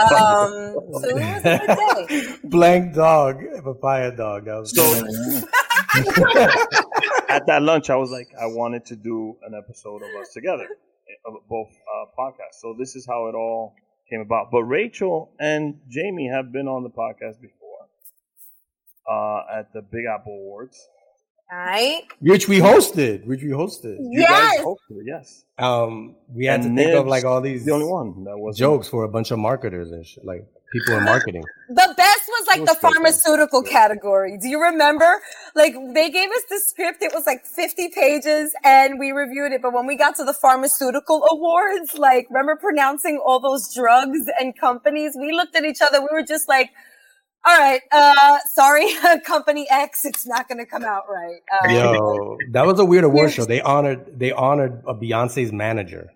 [0.80, 2.34] it was a good day.
[2.44, 4.44] Blank dog, papaya dog.
[4.44, 4.82] That was So
[7.28, 10.68] at that lunch, I was like, I wanted to do an episode of us together,
[11.24, 12.60] of both uh, podcasts.
[12.60, 13.74] So this is how it all
[14.08, 14.50] came about.
[14.50, 17.88] But Rachel and Jamie have been on the podcast before
[19.10, 20.88] uh, at the Big Apple Awards.
[21.52, 22.02] Right?
[22.20, 23.96] which we hosted, which we hosted.
[24.00, 24.56] You Yes.
[24.56, 25.44] guys hosted yes.
[25.58, 28.56] Um, we had And to think of like all these The only one that was
[28.58, 31.44] jokes for a bunch of marketers and shit, like people in marketing.
[31.68, 34.38] The best was like It the was good, pharmaceutical category.
[34.40, 35.20] Do you remember?
[35.56, 37.02] Like they gave us the script.
[37.02, 39.62] It was like 50 pages and we reviewed it.
[39.62, 44.56] But when we got to the pharmaceutical awards, like remember pronouncing all those drugs and
[44.58, 45.16] companies?
[45.20, 46.00] We looked at each other.
[46.00, 46.70] We were just like,
[47.46, 48.88] all right, uh, sorry,
[49.24, 51.40] company X, it's not going to come out right.
[51.52, 53.44] Uh, Yo, that was a weird award show.
[53.44, 56.10] They honored they honored a Beyonce's manager.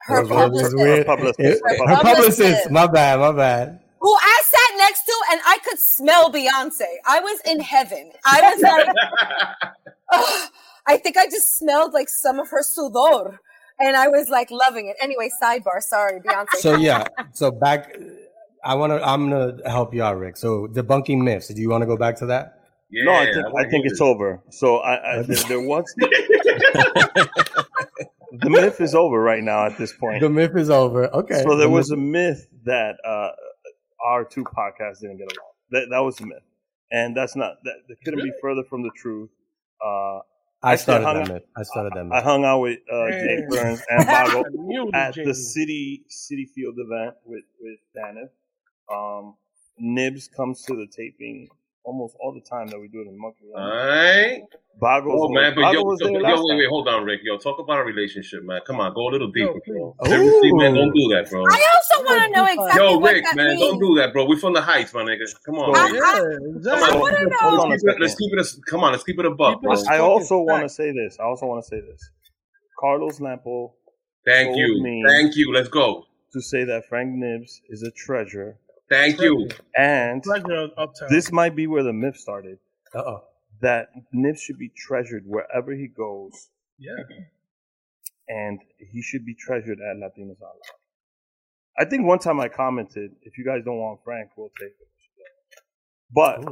[0.00, 1.06] her It was- it was publicist, weird.
[1.06, 1.38] Publicist.
[1.40, 2.38] It- Her her publicist.
[2.40, 2.70] publicist.
[2.70, 3.20] My bad.
[3.20, 3.78] My bad.
[4.00, 6.90] who I sat next to and I could smell Beyonce.
[7.06, 8.10] I was in heaven.
[8.26, 8.88] I was like,
[10.12, 10.50] Ugh,
[10.88, 13.38] I think I just smelled like some of her sudor.
[13.78, 14.96] And I was like loving it.
[15.00, 15.80] Anyway, sidebar.
[15.80, 16.56] Sorry, Beyonce.
[16.58, 17.06] So yeah.
[17.32, 17.96] So back.
[18.64, 19.02] I want to.
[19.06, 20.36] I'm gonna help you out, Rick.
[20.36, 21.48] So debunking myths.
[21.48, 22.58] Do you want to go back to that?
[22.90, 24.00] Yeah, no, I think, wanna I think it's this.
[24.02, 24.42] over.
[24.50, 25.84] So I, I there, there was
[28.32, 30.20] the myth is over right now at this point.
[30.20, 31.08] The myth is over.
[31.14, 31.42] Okay.
[31.42, 33.30] So there The was a myth- myth that uh,
[34.06, 35.50] our two podcasts didn't get along.
[35.70, 36.42] That that was a myth,
[36.90, 37.74] and that's not that.
[37.88, 39.30] That couldn't be further from the truth.
[39.84, 40.20] Uh,
[40.62, 41.42] I started hung that out- myth.
[41.56, 42.12] I started that myth.
[42.12, 45.26] I hung out with uh, Jay Burns and Bago I knew it was at Jamie.
[45.28, 48.28] the city city field event with with Danif.
[48.92, 49.34] Um,
[49.78, 51.48] Nibbs comes to the taping
[51.84, 53.56] almost all the time that we do it in Monkey Room.
[53.60, 54.42] Alright.
[54.80, 57.20] Bago Oh man, but Bago yo, yo, yo, wait, wait, hold on, Rick.
[57.24, 58.60] Yo, talk about a relationship, man.
[58.66, 59.96] Come on, go a little deeper, bro.
[60.04, 61.42] Seriously, man, don't do that, bro.
[61.42, 62.92] I also want to know exactly what that means.
[62.92, 63.60] Yo, what Rick, that man, means.
[63.60, 64.24] don't do that, bro.
[64.26, 65.24] We're from the heights, my nigga.
[65.44, 65.94] Come on, So- man.
[65.94, 66.88] Yeah, Come exactly.
[66.94, 67.00] on.
[67.00, 67.36] wanna know.
[67.40, 69.36] Hold on Let's keep it, let's keep it a, come on, let's keep it above,
[69.36, 69.72] buck, Keep it bro.
[69.72, 71.18] a I fucking also want to say this.
[71.20, 72.10] I also want to say this.
[72.78, 73.70] Carlos Lampley
[74.24, 74.82] Thank told you.
[74.82, 75.52] me Thank you.
[75.52, 76.04] Let's go.
[76.32, 78.56] to say that Frank Nibbs is a treasure,
[78.88, 79.48] Thank you.
[79.76, 81.08] and Pleasure uptown.
[81.10, 82.58] this might be where the myth started.
[82.94, 83.24] Uh oh.
[83.60, 86.96] That Nibbs should be treasured wherever he goes, yeah.
[88.28, 90.78] and he should be treasured at Latinos Out Loud.
[91.78, 94.88] I think one time I commented, "If you guys don't want Frank, we'll take it."
[96.12, 96.44] But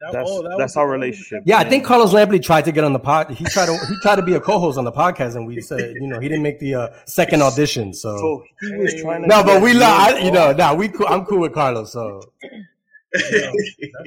[0.00, 1.42] That, that's oh, that that's our relationship.
[1.46, 3.30] Yeah, I think Carlos Lampley tried to get on the pod.
[3.30, 5.94] He tried to he tried to be a co-host on the podcast, and we said,
[5.94, 7.94] you know, he didn't make the uh, second audition.
[7.94, 9.28] So, So he was trying to.
[9.28, 11.54] no, but we me love, I, you know, Now nah, we cool, I'm cool with
[11.54, 11.92] Carlos.
[11.92, 12.20] So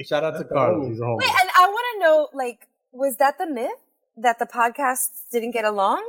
[0.06, 0.90] shout out to Carlos.
[0.90, 1.18] He's a homie.
[1.18, 3.70] Wait, and I want to know, like, was that the myth
[4.16, 6.08] that the podcasts didn't get along?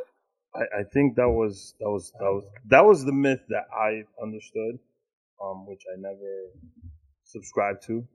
[0.53, 4.03] I, I think that was that was that was that was the myth that I
[4.21, 4.77] understood,
[5.43, 6.51] um, which I never
[7.23, 8.05] subscribed to.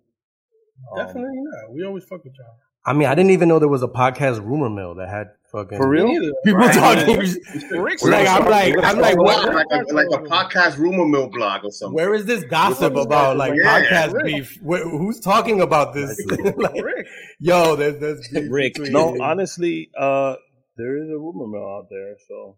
[0.93, 1.73] Um, Definitely not.
[1.73, 2.57] We always fuck with y'all.
[2.85, 5.77] I mean, I didn't even know there was a podcast rumor mill that had fucking
[5.77, 6.07] For real?
[6.07, 6.73] Me people Right.
[6.73, 7.17] talking.
[7.83, 9.53] Rick's like I'm like I'm like what?
[9.53, 11.95] like a, like a podcast rumor mill blog or something.
[11.97, 13.81] Where is this gossip about like Yeah.
[13.81, 14.57] podcast beef?
[14.63, 16.17] Where, who's talking about this?
[16.57, 17.07] Like, Rick.
[17.41, 18.75] yo, there's there's beef Rick.
[18.75, 20.37] between- No, honestly, uh,
[20.77, 22.15] there is a rumor mill out there.
[22.29, 22.57] So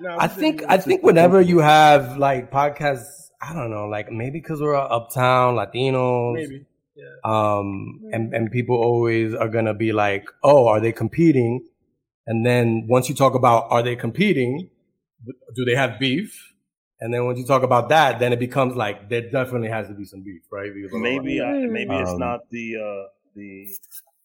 [0.00, 4.10] Nah, I we think I think whenever you have like podcasts, I don't know, like
[4.12, 6.66] maybe because we're uptown Latinos, maybe.
[6.94, 7.04] Yeah.
[7.24, 11.64] um, and and people always are gonna be like, oh, are they competing?
[12.26, 14.68] And then once you talk about are they competing,
[15.54, 16.52] do they have beef?
[17.00, 19.94] And then once you talk about that, then it becomes like there definitely has to
[19.94, 20.72] be some beef, right?
[20.72, 23.66] Because maybe I, maybe it's Um, not the uh, the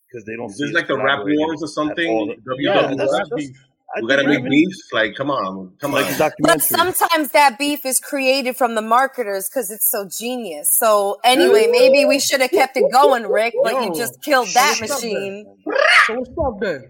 [0.08, 0.52] because they don't.
[0.52, 2.08] Is this us like the rap wars or at something?
[2.08, 2.36] all.
[2.60, 3.58] Yeah, that's that's- beef.
[3.58, 4.90] I we gotta think make maybe- beefs.
[4.92, 6.32] Like, come on, come like on.
[6.42, 10.76] But sometimes that beef is created from the marketers because it's so genius.
[10.78, 14.76] So anyway, maybe we should have kept it going, Rick, but you just killed that
[14.78, 15.12] shut up then.
[15.14, 15.58] machine.
[16.06, 16.90] So what's up then?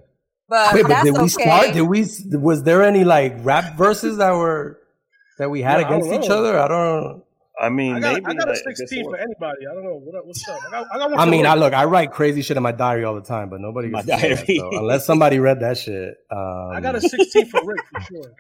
[0.50, 1.28] But Wait, but that's did we okay.
[1.28, 1.74] start?
[1.74, 2.06] Did we?
[2.39, 4.80] Was there any like rap verses that were
[5.39, 6.58] that we had Yeah, against each other?
[6.58, 7.24] I don't.
[7.60, 9.66] I mean, I got, maybe I got a like, 16 for anybody.
[9.70, 10.60] I don't know what, what's up.
[10.68, 11.49] I got, I got one I mean, Rick.
[11.49, 14.03] I look, I write crazy shit in my diary all the time, but nobody My
[14.03, 14.58] gets that, diary.
[14.60, 16.16] so unless somebody read that shit.
[16.30, 18.32] Um, I got a 16 for Rick for sure.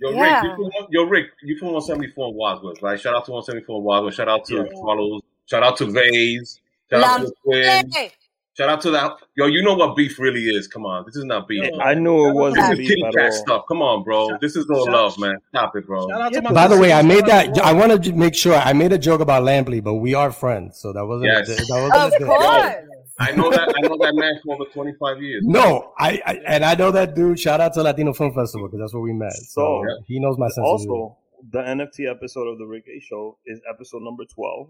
[0.00, 0.40] Yo, Yeah.
[0.40, 2.98] Rick, you from, yo, Rick, you from 174 in Wadsworth, right?
[2.98, 4.14] Shout out to 174 in Wadsworth.
[4.14, 4.80] Shout out to Yeah.
[4.82, 5.20] Carlos.
[5.44, 6.58] Shout out to Vase.
[6.90, 8.12] Shout out to the Twins.
[8.60, 9.12] Hey, Shout out to that.
[9.36, 10.68] Yo, you know what beef really is.
[10.68, 11.04] Come on.
[11.06, 11.64] This is not beef.
[11.64, 13.32] Yo, I knew it Shout out wasn't This is beef kitty at cat all.
[13.32, 13.62] stuff.
[13.68, 14.28] Come on, bro.
[14.28, 15.36] Shout- This is all shout- love, man.
[15.48, 16.08] Stop it, bro.
[16.08, 17.48] Shout out to my By the way, I made that.
[17.64, 20.30] I to wanted to make sure I made a joke about Lampley, but we are
[20.30, 21.26] friends, so that wasn't.
[21.32, 21.48] Yes.
[21.48, 22.26] That wasn't of a dig.
[22.28, 22.74] course.
[23.18, 25.42] I know that I know that man for over 25 years.
[25.46, 27.38] No, I, I and I know that dude.
[27.38, 29.32] Shout out to Latino Film Festival because that's where we met.
[29.32, 30.64] So, So, he knows my sense of.
[30.64, 31.16] Also,
[31.50, 34.68] the NFT episode of the Rick H Show is episode number 12,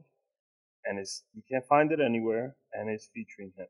[0.84, 3.66] and it's you can't find it anywhere, and it's featuring him.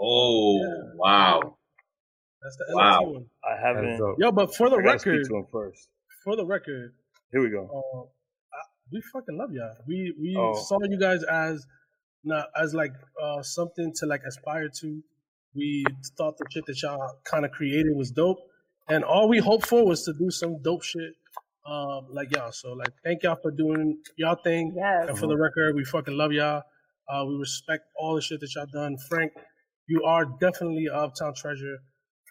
[0.00, 0.60] Oh
[0.94, 1.56] wow!
[2.42, 3.00] That's the Wow.
[3.02, 3.26] NFT one.
[3.44, 4.16] I haven't.
[4.18, 5.88] Yo, but for the I gotta speak record, to him first.
[6.24, 6.92] for the record,
[7.32, 7.64] Here we go.
[7.66, 8.02] uh,
[8.56, 9.74] I- we fucking love y'all.
[9.86, 10.54] We we Oh.
[10.54, 11.66] saw you guys as
[12.24, 12.92] not as like
[13.22, 15.02] uh, something to like aspire to.
[15.54, 15.84] We
[16.16, 18.38] thought the shit that y'all kind of created was dope,
[18.88, 21.14] and all we hoped for was to do some dope shit
[21.66, 22.52] um, like y'all.
[22.52, 24.74] So like, thank y'all for doing y'all thing.
[24.76, 25.08] Yes.
[25.08, 26.62] And for the record, we fucking love y'all.
[27.08, 28.96] Uh, we respect all the shit that y'all done.
[29.08, 29.32] Frank,
[29.88, 31.78] you are definitely a uptown treasure.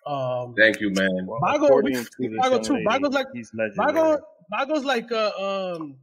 [0.05, 1.25] Um, Thank you, man.
[1.25, 2.73] Well, Bago, according we- to Bago too.
[2.75, 3.93] lady, Bago's like he's legendary.
[3.93, 4.19] Bago,
[4.53, 5.97] Bago's like a um,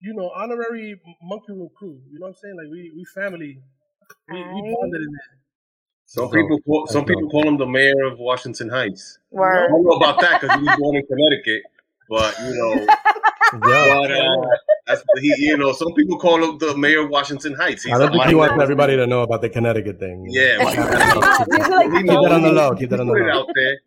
[0.00, 2.00] you know, honorary monkey room crew.
[2.10, 2.56] You know what I'm saying?
[2.56, 3.58] Like we we family.
[4.30, 5.38] We, we bonded in there.
[6.06, 9.18] Some people call, some people call him the mayor of Washington Heights.
[9.38, 11.62] I don't know about that because he was born in Connecticut,
[12.08, 12.74] but you know,
[13.68, 13.96] Yeah.
[14.00, 14.56] but uh,
[14.94, 17.82] that's, he, you know, some people call him the mayor of Washington Heights.
[17.84, 20.26] He's I don't think he wants everybody to know about the Connecticut thing.
[20.28, 23.40] Yeah, like, Keep that on the low, keep that on the put it low.
[23.40, 23.80] out there.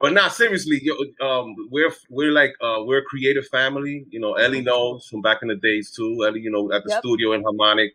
[0.00, 0.94] But nah, seriously, yo,
[1.26, 4.04] um, we're we're like uh, we're a creative family.
[4.10, 6.16] You know, Eli knows from back in the days too.
[6.26, 6.98] Eli, you know, at the Yep.
[7.00, 7.92] studio in Harmonic.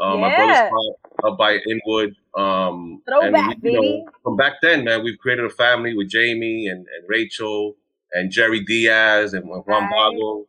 [0.00, 0.94] Uh, My brother's spot
[1.32, 2.14] up by Inwood.
[2.36, 6.66] Um, Throwback, and, you know, from back then, man, we've created a family with Jamie
[6.66, 7.76] and, and Rachel
[8.12, 9.90] and Jerry Diaz and Juan Right.
[9.92, 10.46] Bago.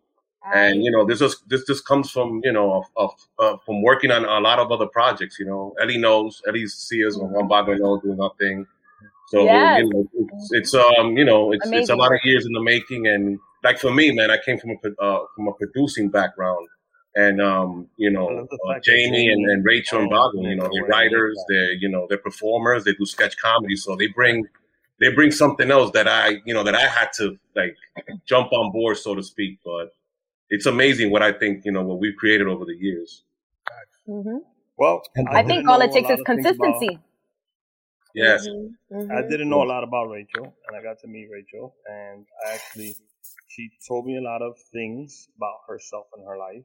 [0.54, 3.82] And you know, this is this just comes from you know of, of uh, from
[3.82, 5.40] working on a lot of other projects.
[5.40, 8.68] You know, Eli knows, Eli sees, and Juan Bago knows doing our thing.
[9.28, 9.82] So Yes.
[9.84, 12.62] you know, it's, it's um you know it's it's a lot of years in the
[12.62, 16.68] making, and like for me, man, I came from a uh, from a producing background,
[17.16, 20.44] and um you know I love the uh, Jamie and, and Rachel and Oh, Bago,
[20.50, 24.08] you know, they're writers, they're you know they're performers, they do sketch comedy, so they
[24.08, 24.48] bring
[25.02, 27.76] they bring something else that I you know that I had to like
[28.26, 29.94] jump on board, so to speak, but.
[30.50, 33.24] It's amazing what I think, you know, what we've created over the years.
[34.08, 34.42] Mhm.
[34.78, 37.00] Well, And- I think all it takes is of things about- consistency.
[38.14, 38.48] Yes.
[38.48, 38.78] Mhm.
[39.12, 39.30] I Mhm.
[39.30, 42.96] didn't know a lot about Rachel, and I got to meet Rachel, and I actually,
[43.48, 46.64] she told me a lot of things about herself and her life,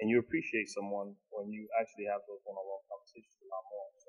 [0.00, 3.86] and you appreciate someone when you actually have those one-on-one conversations a lot more.
[3.98, 4.07] So,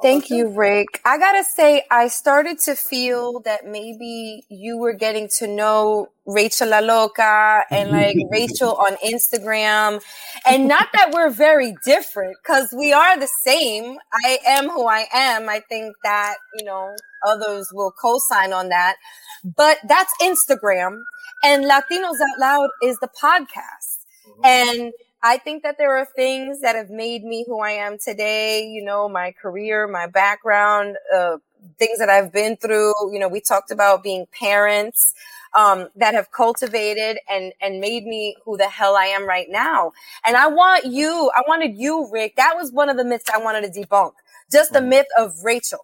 [0.00, 1.00] Thank you, Rick.
[1.04, 6.70] I gotta say, I started to feel that maybe you were getting to know Rachel
[6.70, 10.02] La Loca and like Rachel on Instagram.
[10.46, 13.96] And not that we're very different, because we are the same.
[14.24, 15.48] I am who I am.
[15.48, 16.94] I think that, you know,
[17.26, 18.96] others will co sign on that.
[19.44, 21.02] But that's Instagram.
[21.44, 24.04] And Latinos Out Loud is the podcast.
[24.28, 24.44] Mm-hmm.
[24.44, 24.92] And
[25.22, 28.84] I think that there are things that have made me who I am today, you
[28.84, 31.38] know, my career, my background, uh,
[31.78, 32.94] things that I've been through.
[33.12, 35.14] You know, we talked about being parents,
[35.58, 39.92] um, that have cultivated and, and made me who the hell I am right now.
[40.26, 42.36] And I want you, I wanted you, Rick.
[42.36, 44.12] That was one of the myths I wanted to debunk.
[44.52, 45.80] Just the myth of Rachel.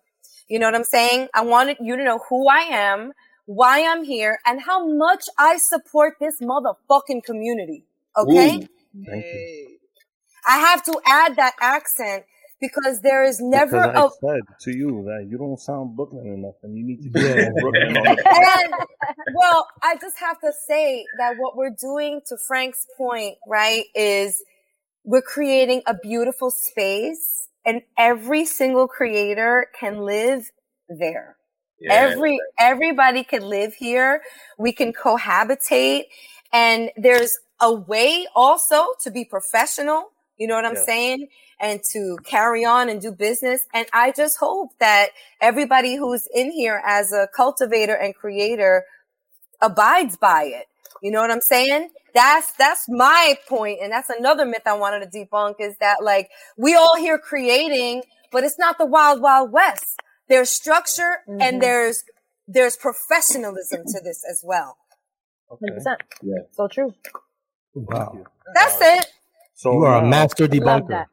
[0.49, 1.29] You know what I'm saying?
[1.35, 3.13] I wanted you to know who I am,
[3.47, 7.85] why I'm here, and how much I support this motherfucking community.
[8.17, 8.61] Okay?
[8.61, 8.69] Ooh.
[8.95, 9.79] Thank you.
[10.47, 12.25] I have to add that accent
[12.61, 16.27] because there is never because a I said to you that you don't sound Brooklyn
[16.27, 17.51] enough, and you need to be Yeah.
[17.61, 18.75] Brooklyn and
[19.35, 24.43] well, I just have to say that what we're doing to Frank's point, right, is
[25.05, 30.51] we're creating a beautiful space and every single creator can live
[30.89, 31.37] there.
[31.81, 31.95] Yeah.
[31.95, 34.23] Every everybody can live here.
[34.59, 36.05] We can cohabitate
[36.53, 40.87] and there's a way also to be professional, you know what I'm Yes.
[40.87, 41.29] saying?
[41.61, 43.67] And to carry on and do business.
[43.75, 45.09] And I just hope that
[45.41, 48.85] everybody who's in here as a cultivator and creator
[49.61, 50.67] abides by it.
[51.03, 51.91] You know what I'm saying?
[52.15, 56.31] That's that's my point, and that's another myth I wanted to debunk is that like
[56.57, 58.03] we all here creating,
[58.33, 60.01] but it's not the wild wild west.
[60.29, 61.43] There's structure Mhm.
[61.43, 62.03] and there's
[62.49, 64.79] there's professionalism to this as well.
[65.51, 65.67] Okay.
[65.67, 66.03] 100%.
[66.23, 66.43] Yeah.
[66.53, 66.95] So true.
[67.87, 68.25] Wow.
[68.55, 69.07] That's it.
[69.55, 70.89] So You are a now- master Love debunker.
[70.89, 71.09] that.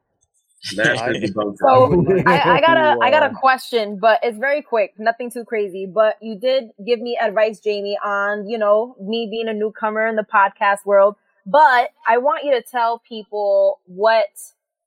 [0.75, 1.57] Master debunker.
[1.57, 5.29] So I, I got a I got uh, a question, but it's very quick, nothing
[5.31, 5.85] too crazy.
[5.85, 10.15] But you did give me advice, Jamie, on you know me being a newcomer in
[10.15, 11.15] the podcast world.
[11.45, 14.25] But I want you to tell people what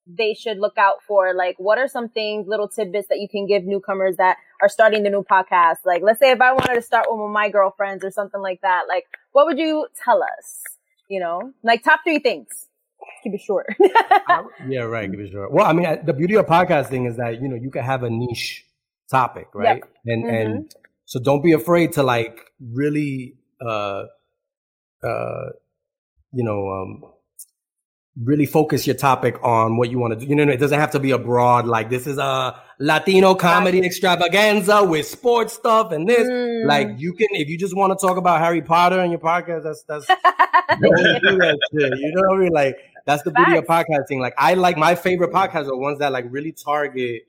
[0.07, 1.35] they should look out for.
[1.35, 5.03] Like, what are some things, little tidbits that you can give newcomers that are starting
[5.05, 5.79] the new podcast?
[5.85, 8.61] Like, let's say if I wanted to start one with my girlfriends or something like
[8.63, 8.85] that.
[8.89, 10.63] Like, what would you tell us?
[11.09, 12.49] You know, like top three things.
[13.23, 13.67] Keep it short.
[14.69, 15.11] Yeah, right.
[15.11, 15.53] Give it short.
[15.53, 18.03] Well, I mean, I- the beauty of podcasting is that you know you can have
[18.03, 18.65] a niche
[19.11, 19.83] topic, right?
[20.07, 20.75] And and
[21.07, 24.05] so don't be afraid to like really, uh,
[25.03, 25.47] uh,
[26.33, 27.05] you know, um,
[28.23, 30.27] really focus your topic on what you want to do.
[30.27, 33.85] You know, it doesn't have to be a broad like this is a Latino comedy
[33.85, 36.29] extravaganza with sports stuff and this.
[36.29, 36.67] Mm.
[36.67, 39.65] Like you can, if you just want to talk about Harry Potter in your podcast,
[39.65, 40.07] that's that's
[40.81, 41.99] don't do that shit.
[41.99, 42.53] You know what I mean?
[42.53, 44.21] Like that's the beauty of podcasting.
[44.21, 47.27] Like I like my favorite podcasts are ones that like really target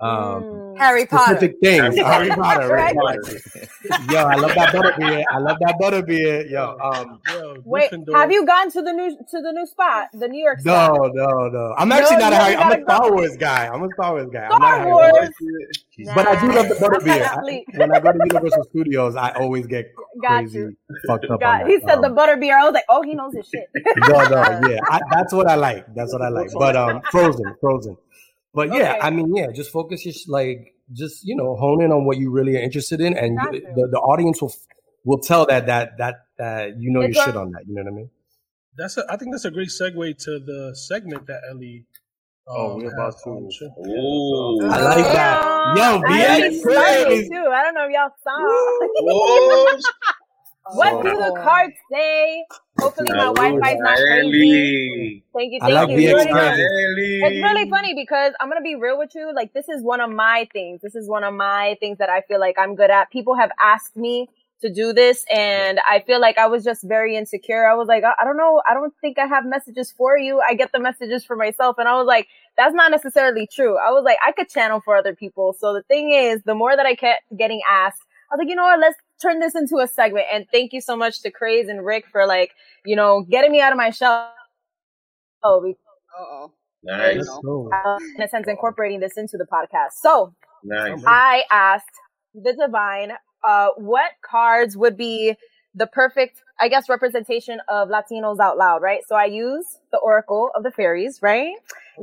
[0.00, 1.36] um Harry Potter.
[1.36, 1.96] specific things.
[1.98, 2.94] Harry Potter, right?
[2.96, 3.18] Right.
[3.22, 5.24] Like, yo, I love that butterbeer.
[5.30, 6.50] I love that butterbeer.
[6.50, 8.14] Yo, um, Yo, Wait, Gryffindor.
[8.16, 11.10] have you gone to the new to the new spot, the New York no, spot?
[11.14, 11.74] no, no.
[11.78, 12.56] I'm actually No, not a Harry.
[12.56, 13.12] I'm a Star.
[13.12, 13.66] Wars guy.
[13.68, 14.44] I'm a Star Wars guy.
[14.50, 15.12] I'm not Star Wars.
[15.12, 16.14] Potter.
[16.14, 17.22] But I do love the butterbeer.
[17.22, 19.92] I- when I go to Universal Studios, I always get
[20.22, 20.76] Got crazy you.
[21.06, 21.40] fucked up.
[21.40, 21.88] God, on he that.
[21.88, 22.58] said the Um, butter beer.
[22.58, 23.68] I was like, oh, he knows his shit.
[24.08, 25.86] no, no, yeah, I, that's what I like.
[25.94, 26.48] That's what I like.
[26.52, 27.96] But um, frozen, frozen.
[28.54, 29.00] But yeah, Okay.
[29.00, 32.30] I mean, yeah, just focus your like, just you know, hone in on what you
[32.30, 33.74] really are interested in, and Got you, you.
[33.74, 34.54] the, the audience will
[35.04, 37.62] will tell that that that that you know It's your shit on that.
[37.66, 38.10] You know what I mean?
[38.76, 41.80] That's a, I think that's a great segue to the segment that Eli.
[42.48, 43.46] Oh, um, we're about to.
[43.46, 43.66] the show.
[43.86, 44.68] Ooh.
[44.68, 45.76] I like that.
[45.76, 47.28] Yo, I BX really crazy.
[47.28, 47.46] too.
[47.54, 49.78] I don't know if y'all saw.
[50.70, 52.44] What do the cards say?
[52.78, 55.24] Hopefully my Wi-Fi's not crazy.
[55.34, 56.08] Thank you, I thank like you.
[56.08, 57.32] BX Really good.
[57.32, 59.32] It's really funny because I'm gonna be real with you.
[59.34, 60.80] Like this is one of my things.
[60.80, 63.10] This is one of my things that I feel like I'm good at.
[63.10, 64.28] People have asked me
[64.62, 67.66] to do this and I feel like I was just very insecure.
[67.66, 68.62] I was like, I I don't know.
[68.68, 70.40] I don't think I have messages for you.
[70.40, 71.76] I get the messages for myself.
[71.78, 73.76] And I was like, that's not necessarily true.
[73.76, 75.54] I was like, I could channel for other people.
[75.58, 78.00] So the thing is, the more that I kept getting asked,
[78.30, 78.80] I was like, you know what?
[78.80, 80.26] Let's turn this into a segment.
[80.32, 82.52] And thank you so much to Craze and Rick for like,
[82.84, 84.32] you know, getting me out of my shell.
[85.42, 85.76] Oh, we-
[86.18, 86.52] Uh-oh.
[86.84, 87.16] Nice.
[87.16, 87.70] Let's go.
[87.72, 89.92] uh, in a sense, incorporating this into the podcast.
[90.02, 91.02] So Nice.
[91.06, 91.86] I asked
[92.34, 93.12] the divine,
[93.44, 95.36] uh, what cards would be
[95.74, 99.00] the perfect, I guess, representation of Latinos out loud, right?
[99.08, 101.54] So I use the Oracle of the Fairies, right?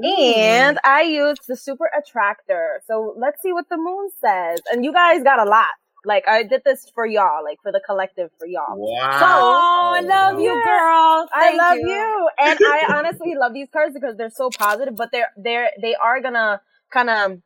[0.03, 2.81] And I used the Super Attractor.
[2.87, 4.59] So let's see what the moon says.
[4.71, 5.67] And you guys got a lot.
[6.05, 8.77] Like I did this for y'all, like for the collective for y'all.
[8.77, 9.19] Wow.
[9.21, 10.63] Oh, I love you, Yeah.
[10.63, 11.29] girl.
[11.33, 12.29] I Thank love you.
[12.37, 16.21] And I honestly love these cards because they're so positive, but they're they're they are
[16.21, 17.41] gonna kind of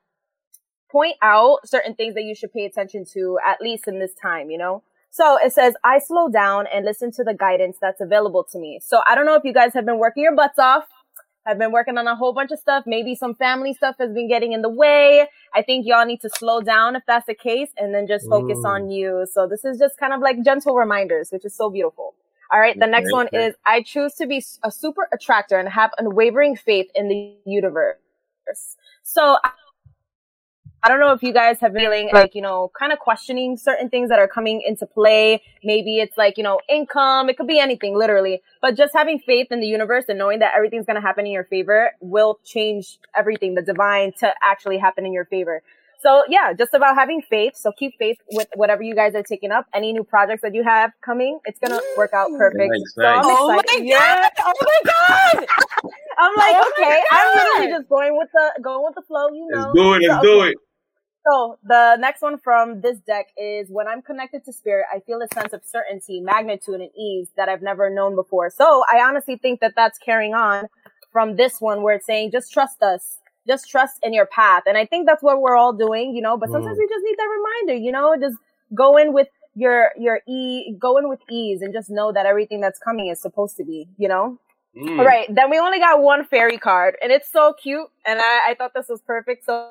[0.92, 4.52] point out certain things that you should pay attention to at least in this time,
[4.52, 4.84] you know?
[5.10, 8.80] So it says, I slow down and listen to the guidance that's available to me.
[8.82, 10.86] So I don't know if you guys have been working your butts off.
[11.46, 12.86] I've been working on a whole bunch of stuff.
[12.86, 15.28] Maybe some family stuff has been getting in the way.
[15.54, 18.60] I think y'all need to slow down if that's the case and then just focus
[18.66, 19.28] on you.
[19.32, 22.16] So this is just kind of like gentle reminders, which is so beautiful.
[22.52, 22.80] All right.
[22.80, 26.90] The next one is I choose to be a super attractor and have unwavering faith
[26.96, 27.98] in the universe.
[29.04, 29.38] So
[30.84, 33.00] I- I don't know if you guys have been feeling like, you know, kind of
[33.00, 35.42] questioning certain things that are coming into play.
[35.64, 37.30] Maybe it's like, you know, income.
[37.30, 38.42] It could be anything, literally.
[38.62, 41.32] But just having faith in the universe and knowing that everything's going to happen in
[41.32, 45.62] your favor will change everything, the divine to actually happen in your favor.
[46.02, 47.56] So yeah, just about having faith.
[47.56, 49.68] So keep faith with whatever you guys are taking up.
[49.74, 52.74] Any new projects that you have coming, it's gonna work out perfect.
[52.74, 53.26] Nice, So I'm nice.
[53.30, 53.86] Oh my excited.
[53.86, 54.00] Yeah.
[54.00, 54.32] god!
[54.40, 55.48] Oh my god!
[56.18, 59.48] I'm like, Oh okay, I'm literally just going with the going with the flow, you
[59.50, 59.72] know.
[59.72, 60.02] Let's do it.
[60.10, 60.58] Let's So, do it.
[61.26, 65.22] So the next one from this deck is when I'm connected to spirit, I feel
[65.22, 68.50] a sense of certainty, magnitude, and ease that I've never known before.
[68.50, 70.68] So I honestly think that that's carrying on
[71.12, 73.20] from this one where it's saying, just trust us.
[73.48, 74.64] Just trust in your path.
[74.66, 76.80] And I think that's what we're all doing, you know, but sometimes Mm.
[76.80, 78.38] we just need that reminder, you know, just
[78.74, 82.62] go in with your, your e, go in with ease and just know that everything
[82.62, 84.40] that's coming is supposed to be, you know?
[84.76, 84.98] Mm.
[84.98, 85.28] All right.
[85.34, 87.88] Then we only got one fairy card and it's so cute.
[88.06, 89.46] And I, I thought this was perfect.
[89.46, 89.70] So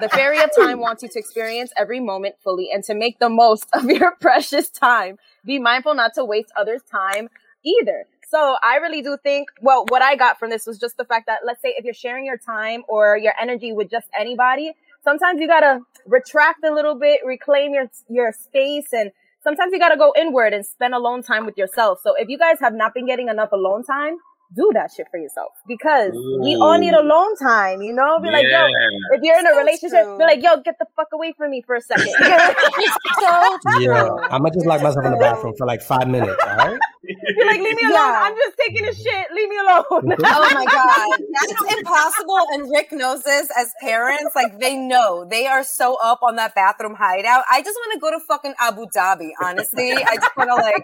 [0.00, 3.28] The fairy of time wants you to experience every moment fully and to make the
[3.28, 5.18] most of your precious time.
[5.44, 7.28] Be mindful not to waste others' time
[7.64, 8.06] either.
[8.28, 11.26] So I really do think, well, what I got from this was just the fact
[11.26, 15.40] that let's say if you're sharing your time or your energy with just anybody, sometimes
[15.40, 19.12] you gotta retract a little bit, reclaim your, your space and
[19.42, 22.00] sometimes you gotta go inward and spend alone time with yourself.
[22.02, 24.18] So if you guys have not been getting enough alone time,
[24.54, 27.00] do that shit for yourself because we all need Ooh.
[27.00, 28.18] alone time, you know?
[28.20, 28.66] Be like, yo,
[29.12, 30.18] if you're in a So relationship, true.
[30.18, 32.08] be like, yo, get the fuck away from me for a second.
[33.20, 34.08] so yeah.
[34.30, 36.42] I'm gonna just lock myself in the bathroom for like five minutes.
[36.46, 36.80] All right.
[37.02, 37.94] You're like, leave me alone.
[37.94, 38.20] Yeah.
[38.24, 39.26] I'm just taking a shit.
[39.32, 40.16] Leave me alone.
[40.30, 42.38] Oh my god, that's impossible.
[42.52, 44.34] And Rick knows this as parents.
[44.34, 47.44] Like they know they are so up on that bathroom hideout.
[47.50, 49.30] I just want to go to fucking Abu Dhabi.
[49.42, 50.82] Honestly, I just want to like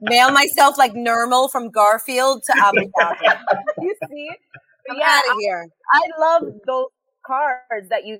[0.00, 3.38] mail myself like Nermal from Garfield to Abu Dhabi.
[3.80, 4.30] you see?
[4.90, 5.66] I'm yeah, out of here.
[5.92, 6.86] I love those
[7.26, 8.18] cards that you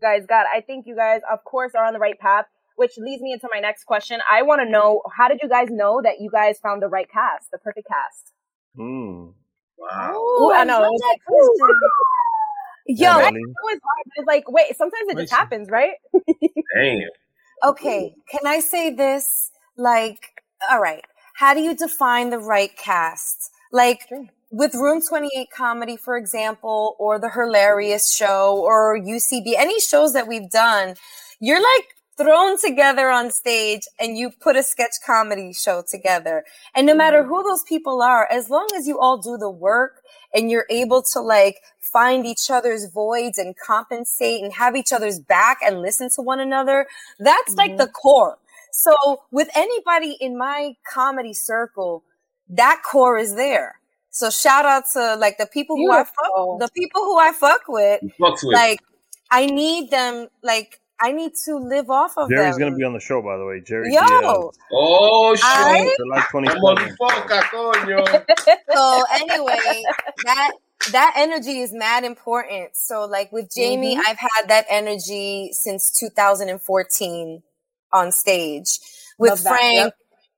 [0.00, 0.46] guys got.
[0.52, 2.46] I think you guys, of course, are on the right path,
[2.76, 4.20] which leads me into my next question.
[4.30, 7.08] I want to know how did you guys know that you guys found the right
[7.10, 8.32] cast, the perfect cast?
[8.78, 9.32] Mm.
[9.78, 10.12] Wow.
[10.14, 10.80] Ooh, I know.
[10.80, 11.76] love that like, question.
[12.86, 13.32] Yo, Right?
[13.32, 13.40] Eli.
[13.62, 15.94] Always hard, It's like, wait, sometimes it just happens, right?
[16.76, 17.08] Damn.
[17.64, 19.50] okay, can I say this?
[19.76, 20.18] Like,
[20.70, 21.04] all right,
[21.34, 23.50] how do you define the right cast?
[23.72, 24.26] Like, Sure.
[24.50, 30.26] with Room 28 comedy, for example, or the Hilarious Show, or UCB, any shows that
[30.28, 30.94] we've done,
[31.40, 31.86] you're like
[32.16, 36.44] thrown together on stage and you put a sketch comedy show together.
[36.74, 37.28] And no matter mm.
[37.28, 40.02] who those people are, as long as you all do the work
[40.34, 45.18] and you're able to like find each other's voids and compensate and have each other's
[45.18, 46.86] back and listen to one another,
[47.18, 47.92] that's like the mm-hmm.
[47.92, 48.38] core.
[48.72, 52.04] So with anybody in my comedy circle,
[52.48, 53.80] that core is there.
[54.10, 57.62] So shout out to like the people who I fuck, the people who I fuck
[57.66, 58.02] with.
[58.20, 58.54] Fucks with.
[58.54, 58.80] Like
[59.30, 60.28] I need them.
[60.42, 62.68] Like I need to live off of Jerry's them.
[62.68, 63.60] gonna be on the show, by the way.
[63.60, 65.44] Jerry Yo, Diaz, um, oh, shit.
[65.44, 66.96] I- July Como 27th.
[66.96, 68.24] foca, coño.
[68.72, 69.82] so anyway,
[70.24, 70.52] that
[70.92, 72.76] that energy is mad important.
[72.76, 74.02] So like with Jamie, mm-hmm.
[74.06, 77.42] I've had that energy since 2014
[77.92, 78.78] on stage.
[79.18, 79.96] With Love Frank, yep.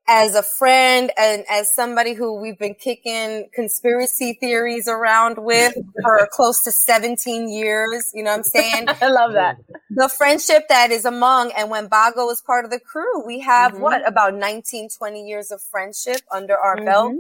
[0.09, 6.29] As a friend and as somebody who we've been kicking conspiracy theories around with for
[6.31, 8.87] close to 17 years, you know what I'm saying?
[9.01, 9.57] I love that.
[9.91, 13.73] the friendship that is among and when Bago was part of the crew, we have
[13.73, 13.81] Mhm.
[13.81, 16.85] what about 19, 20 years of friendship under our Mhm.
[16.85, 17.13] belt.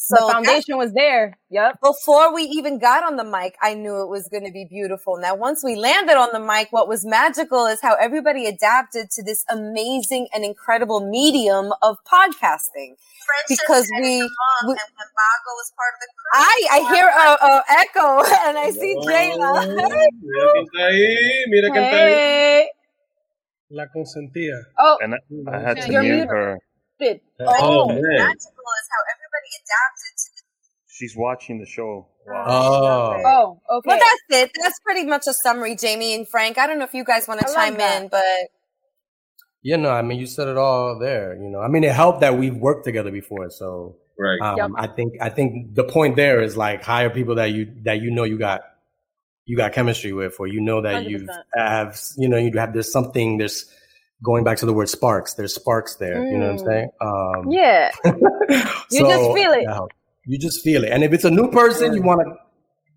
[0.00, 1.36] So the that- foundation was there.
[1.50, 1.80] Yep.
[1.82, 5.18] before we even got on the mic, I knew it was going to be beautiful.
[5.18, 9.24] Now, once we landed on the mic, what was magical is how everybody adapted to
[9.24, 12.94] this amazing and incredible medium of podcasting.
[13.48, 14.22] Because we,
[14.66, 14.76] we
[16.32, 19.66] I, I hear a, a echo and I see Jayla.
[20.28, 22.66] Mira quién está ahí, mira quién está ahí.
[23.70, 24.54] La consentía.
[24.78, 25.18] Oh, And I,
[25.56, 26.58] I had to You're mute her.
[27.00, 27.22] Shit.
[27.40, 28.00] Oh, man.
[28.00, 30.42] magical is how everybody adapted to
[30.90, 32.08] She's watching the show.
[32.26, 32.44] Wow.
[32.48, 33.22] Oh,
[33.70, 33.88] Oh, okay.
[33.88, 34.50] Well, that's it.
[34.60, 36.58] That's pretty much a summary, Jamie and Frank.
[36.58, 38.02] I don't know if you guys want to love chime that.
[38.02, 38.24] in, but
[39.62, 41.34] you know, I mean, you said it all there.
[41.40, 43.48] You know, I mean, it helped that we've worked together before.
[43.50, 44.40] So Right.
[44.40, 44.70] um, Yep.
[44.76, 48.10] I think I think the point there is like hire people that you that you
[48.10, 48.62] know you got
[49.44, 51.28] you got chemistry with, or you know that you 100%.
[51.54, 53.72] have you know you have there's something there's
[54.22, 55.34] going back to the word sparks.
[55.34, 56.24] There's sparks there.
[56.26, 56.66] You know what I'm Mm.
[56.66, 56.90] saying?
[57.00, 57.90] Um, yeah.
[58.90, 59.62] You just feel it.
[59.64, 59.80] yeah,
[60.26, 60.90] you just feel it.
[60.90, 62.34] And if it's a new person, you want to,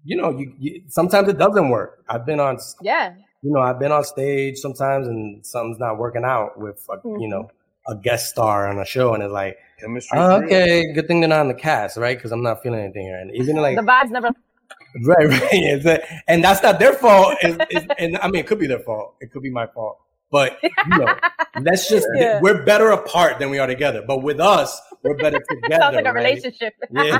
[0.06, 2.04] you know, you, you sometimes it doesn't work.
[2.10, 3.14] I've been on, Yeah.
[3.42, 7.28] you know, I've been on stage sometimes and something's not working out with, a, you
[7.28, 7.50] know,
[7.88, 10.18] a guest star on a show, and it's like, Chemistry.
[10.20, 12.16] oh, is okay, good thing they're not in the cast, right?
[12.18, 13.18] Because I'm not feeling anything here.
[13.20, 14.30] And even like, The vibes never.
[15.04, 17.36] right, right, and that's not their fault.
[17.42, 19.16] It's, it's, and I mean, it could be their fault.
[19.20, 19.98] It could be my fault.
[20.32, 21.16] But you know,
[21.62, 22.40] let's just Yeah.
[22.42, 24.04] we're better apart than we are together.
[24.08, 25.82] But with us, we're better together.
[25.82, 26.24] Sounds like a right?
[26.24, 26.74] relationship.
[26.92, 27.20] Yeah.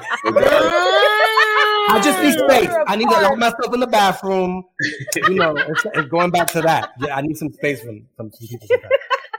[1.90, 2.70] I just need space.
[2.88, 4.64] I need to lock myself in the bathroom.
[5.16, 6.92] You know, it's, it's going back to that.
[7.02, 8.68] Yeah, I need some space from from some people.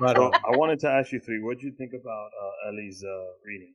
[0.01, 1.41] But um, I wanted to ask you three.
[1.43, 3.75] What did you think about uh, Eli's uh, reading?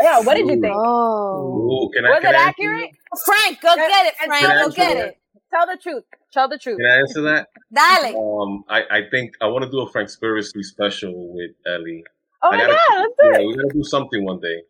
[0.00, 0.20] yeah.
[0.20, 0.74] What did you think?
[0.76, 2.90] oh, Ooh, can I, Was can it I answer accurate?
[3.26, 5.18] Frank, go get it, Frank, go get it.
[5.52, 6.04] Tell the truth.
[6.32, 6.78] Tell the truth.
[6.78, 7.48] Can I answer that?
[7.72, 8.40] Dale.
[8.42, 12.00] Um, I, I think I want to do a Frank Spiritually special with Eli.
[12.42, 13.46] Oh I my gotta, god, let's do it.
[13.46, 14.62] we gotta do something one day.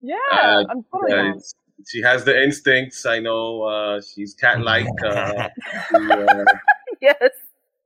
[0.00, 1.32] Yeah, Uh, I'm totally Uh,
[1.88, 3.04] she has the instincts.
[3.06, 3.62] I know.
[3.62, 4.86] Uh, she's cat-like.
[5.04, 5.48] Uh,
[5.90, 6.44] she, uh,
[7.00, 7.30] Yes.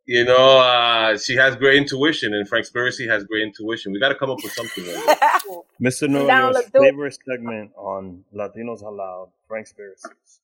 [0.07, 3.93] you know, uh, she has great intuition, and Frank Spiracy has great intuition.
[3.93, 4.85] We got to come up with something.
[4.87, 5.19] Like.
[5.81, 6.07] Mr.
[6.13, 6.91] Down, Noel's let's do it.
[6.91, 10.39] favorite segment on Latinos Out Loud, Frank Spiracies.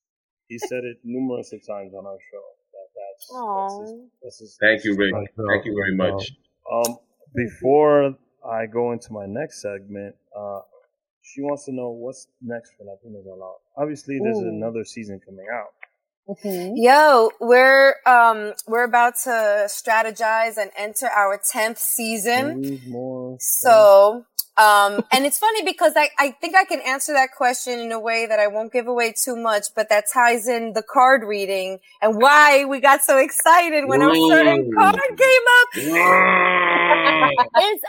[0.49, 2.43] He said it numerous of times on our show.
[2.73, 5.13] That that's, that's, his, that's his, Thank you, Rick.
[5.13, 5.47] Thank you.
[5.47, 6.31] Thank you very much.
[6.71, 6.97] Um,
[7.35, 10.61] before I go into my next segment, uh,
[11.21, 13.57] she wants to know what's next for Latinos Out Loud.
[13.77, 14.49] Obviously, there's Ooh.
[14.49, 15.69] another season coming out.
[16.43, 22.79] Yo, we're um we're about to strategize and enter our tenth season.
[22.87, 23.37] More.
[23.39, 24.25] So
[24.59, 27.99] um and it's funny because I, I think I can answer that question in a
[27.99, 31.79] way that I won't give away too much, but that ties in the card reading
[32.01, 35.69] and why we got so excited when our certain card came up.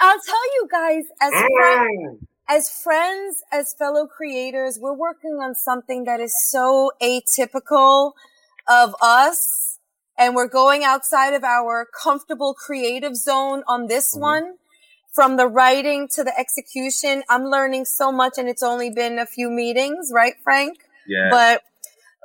[0.00, 6.04] I'll tell you guys as Frank as friends, as fellow creators, we're working on something
[6.04, 8.12] that is so atypical
[8.68, 9.78] of us.
[10.18, 14.20] And we're going outside of our comfortable creative zone on this Mm-hmm.
[14.22, 14.54] one.
[15.14, 19.26] From the writing to the execution, I'm learning so much and it's only been a
[19.26, 20.78] few meetings, right, Frank?
[21.06, 21.28] Yeah.
[21.30, 21.62] But,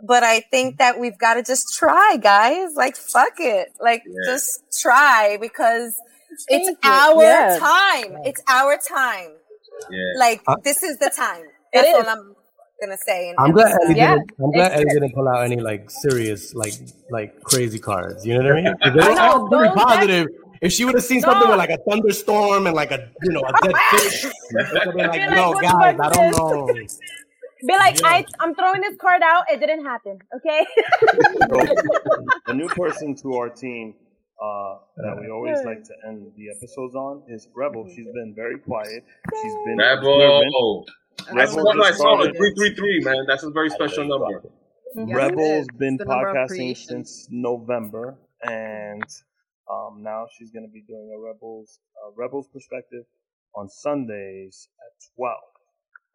[0.05, 2.75] but I think that we've got to just try, guys.
[2.75, 3.69] Like, fuck it.
[3.81, 4.33] Like, Yeah.
[4.33, 5.95] just try because
[6.47, 6.89] it's Thank you.
[6.91, 7.57] our Yeah.
[7.59, 8.17] time.
[8.25, 9.31] It's our time.
[9.89, 9.99] yeah.
[10.17, 11.43] Like Uh, this is the time.
[11.43, 11.95] It That's is.
[11.95, 12.35] all I'm
[12.81, 13.29] gonna say.
[13.29, 13.89] and I'm glad emphasize.
[13.89, 14.31] Eli Yeah, didn't.
[14.43, 16.73] I'm glad Eli didn't pull out any like serious, like
[17.09, 18.25] like crazy cards.
[18.25, 18.75] You know what I mean?
[18.95, 20.27] they I know, all very those- positive.
[20.65, 23.41] If she would have seen something with like a thunderstorm and like a you know
[23.41, 26.73] a dead fish, it would have been like, You're like, no, guys, I don't know.
[27.67, 29.45] Be like, I, I'm throwing this card out.
[29.49, 30.19] It didn't happen.
[30.35, 30.65] Okay.
[31.49, 31.65] So,
[32.47, 33.93] a new person to our team
[34.41, 37.87] uh, that we always like to end the episodes on is Rebel.
[37.87, 39.03] She's been very quiet.
[39.41, 40.45] She's been observant.
[40.45, 40.85] Rebel.
[41.33, 42.15] That's Rebel what I saw.
[42.17, 42.37] started.
[42.37, 43.25] Three three three, man.
[43.27, 44.41] That's a very special number.
[44.95, 45.67] Yes, Rebel's it is.
[45.77, 49.03] been It's the number of podcasting since November, and
[49.71, 53.05] um, now she's going to be doing a Rebels uh, Rebels perspective
[53.55, 55.53] on Sundays at twelve.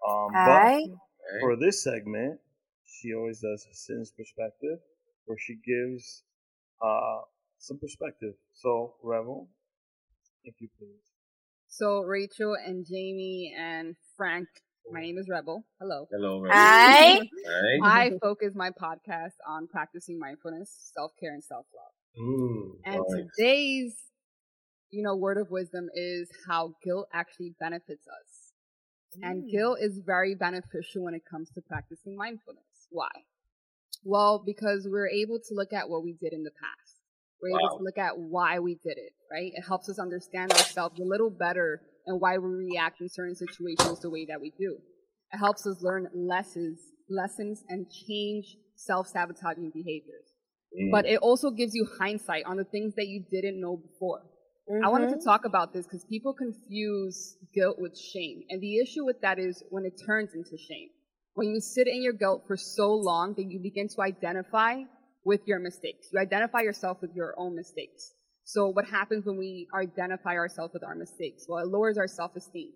[0.08, 0.86] Um, Aye.
[0.88, 2.38] but for this segment,
[2.86, 4.78] she always does a citizen's perspective,
[5.26, 6.22] where she gives
[6.82, 7.20] uh,
[7.58, 8.34] some perspective.
[8.54, 9.48] So, Rebel,
[10.44, 11.10] if you please.
[11.68, 14.48] So Rachel and Jamie and Frank,
[14.90, 15.64] my name is Rebel.
[15.80, 16.06] Hello.
[16.10, 16.58] Hello, Rebel.
[16.58, 17.20] Aye.
[17.48, 17.78] Aye.
[17.84, 21.92] I focus my podcast on practicing mindfulness, self care, and self love.
[22.18, 22.70] Mm.
[22.84, 23.26] And Nice.
[23.36, 23.94] today's,
[24.90, 28.52] you know, word of wisdom is how guilt actually benefits us.
[29.22, 32.86] And guilt is very beneficial when it comes to practicing mindfulness.
[32.90, 33.10] Why?
[34.04, 36.96] Well, because we're able to look at what we did in the past.
[37.42, 39.50] We're able to look at why we did it, right?
[39.54, 44.00] It helps us understand ourselves a little better and why we react in certain situations
[44.00, 44.78] the way that we do.
[45.32, 50.29] It helps us learn lessons, lessons and change self-sabotaging behaviors
[50.72, 50.90] Mm.
[50.92, 54.22] but it also gives you hindsight on the things that you didn't know before.
[54.84, 55.18] I wanted Mm-hmm.
[55.18, 58.44] to talk about this because people confuse guilt with shame.
[58.50, 60.90] And the issue with that is when it turns into shame.
[61.34, 64.82] When you sit in your guilt for so long that you begin to identify
[65.24, 66.08] with your mistakes.
[66.12, 68.12] You identify yourself with your own mistakes.
[68.44, 71.46] So what happens when we identify ourselves with our mistakes?
[71.48, 72.70] Well, it lowers our self-esteem.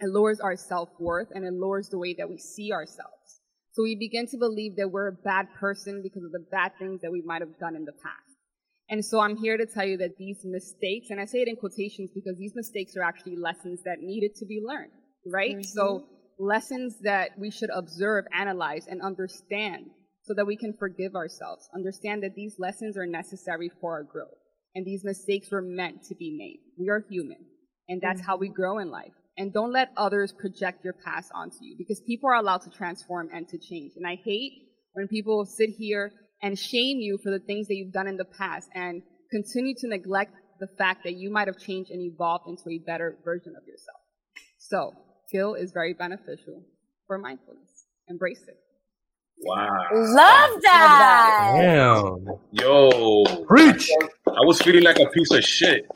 [0.00, 3.39] It lowers our self-worth and it lowers the way that we see ourselves.
[3.72, 7.00] So we begin to believe that we're a bad person because of the bad things
[7.02, 8.30] that we might have done in the past.
[8.88, 11.54] And so I'm here to tell you that these mistakes, and I say it in
[11.54, 14.90] quotations because these mistakes are actually lessons that needed to be learned,
[15.24, 15.52] right?
[15.52, 15.62] Mm-hmm.
[15.62, 16.06] So
[16.40, 19.86] lessons that we should observe, analyze, and understand
[20.24, 21.68] so that we can forgive ourselves.
[21.74, 24.38] Understand that these lessons are necessary for our growth.
[24.74, 26.60] And these mistakes were meant to be made.
[26.78, 27.44] We are human.
[27.88, 28.26] And that's mm.
[28.26, 29.12] how we grow in life.
[29.40, 33.30] And don't let others project your past onto you because people are allowed to transform
[33.32, 33.92] and to change.
[33.96, 34.52] And I hate
[34.92, 36.12] when people sit here
[36.42, 39.88] and shame you for the things that you've done in the past and continue to
[39.88, 43.66] neglect the fact that you might have changed and evolved into a better version of
[43.66, 43.96] yourself.
[44.58, 44.92] So,
[45.32, 46.62] guilt is very beneficial
[47.06, 47.86] for mindfulness.
[48.08, 48.58] Embrace it.
[49.38, 49.70] Wow.
[49.90, 51.52] Love that.
[51.56, 52.26] Damn.
[52.50, 53.24] Yo.
[53.46, 53.90] Preach.
[54.28, 55.86] I was feeling like a piece of shit.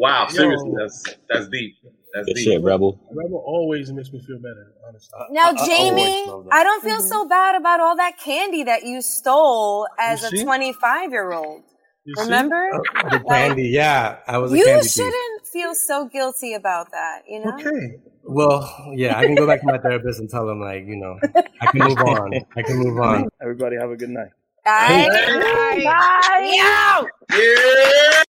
[0.00, 0.68] That made me feel really good.
[0.68, 1.76] Wow, seriously, that's that's deep.
[2.14, 2.44] That's Good deep.
[2.44, 2.98] shit, Rebel.
[3.12, 5.18] Rebel always makes me feel better, honestly.
[5.30, 6.54] Now, I- I Jamie, always love that.
[6.54, 7.06] I don't feel mm-hmm.
[7.06, 11.62] so bad about all that candy that you stole as You a 25 year old.
[12.04, 12.22] You see?
[12.22, 12.70] Remember?
[12.74, 14.18] Uh, the candy, yeah.
[14.26, 14.92] I was a You candy thief.
[14.92, 17.52] shouldn't feel so guilty about that, you know?
[17.54, 17.98] Okay.
[18.24, 21.18] Well, yeah, I can go back to my therapist and tell him like, you know,
[21.60, 22.32] I can move on.
[22.56, 23.28] I can move on.
[23.42, 24.30] Everybody have a good night.
[24.64, 25.08] Bye.
[25.84, 27.06] Bye.
[27.30, 27.36] Yo!
[27.36, 28.22] Yeah.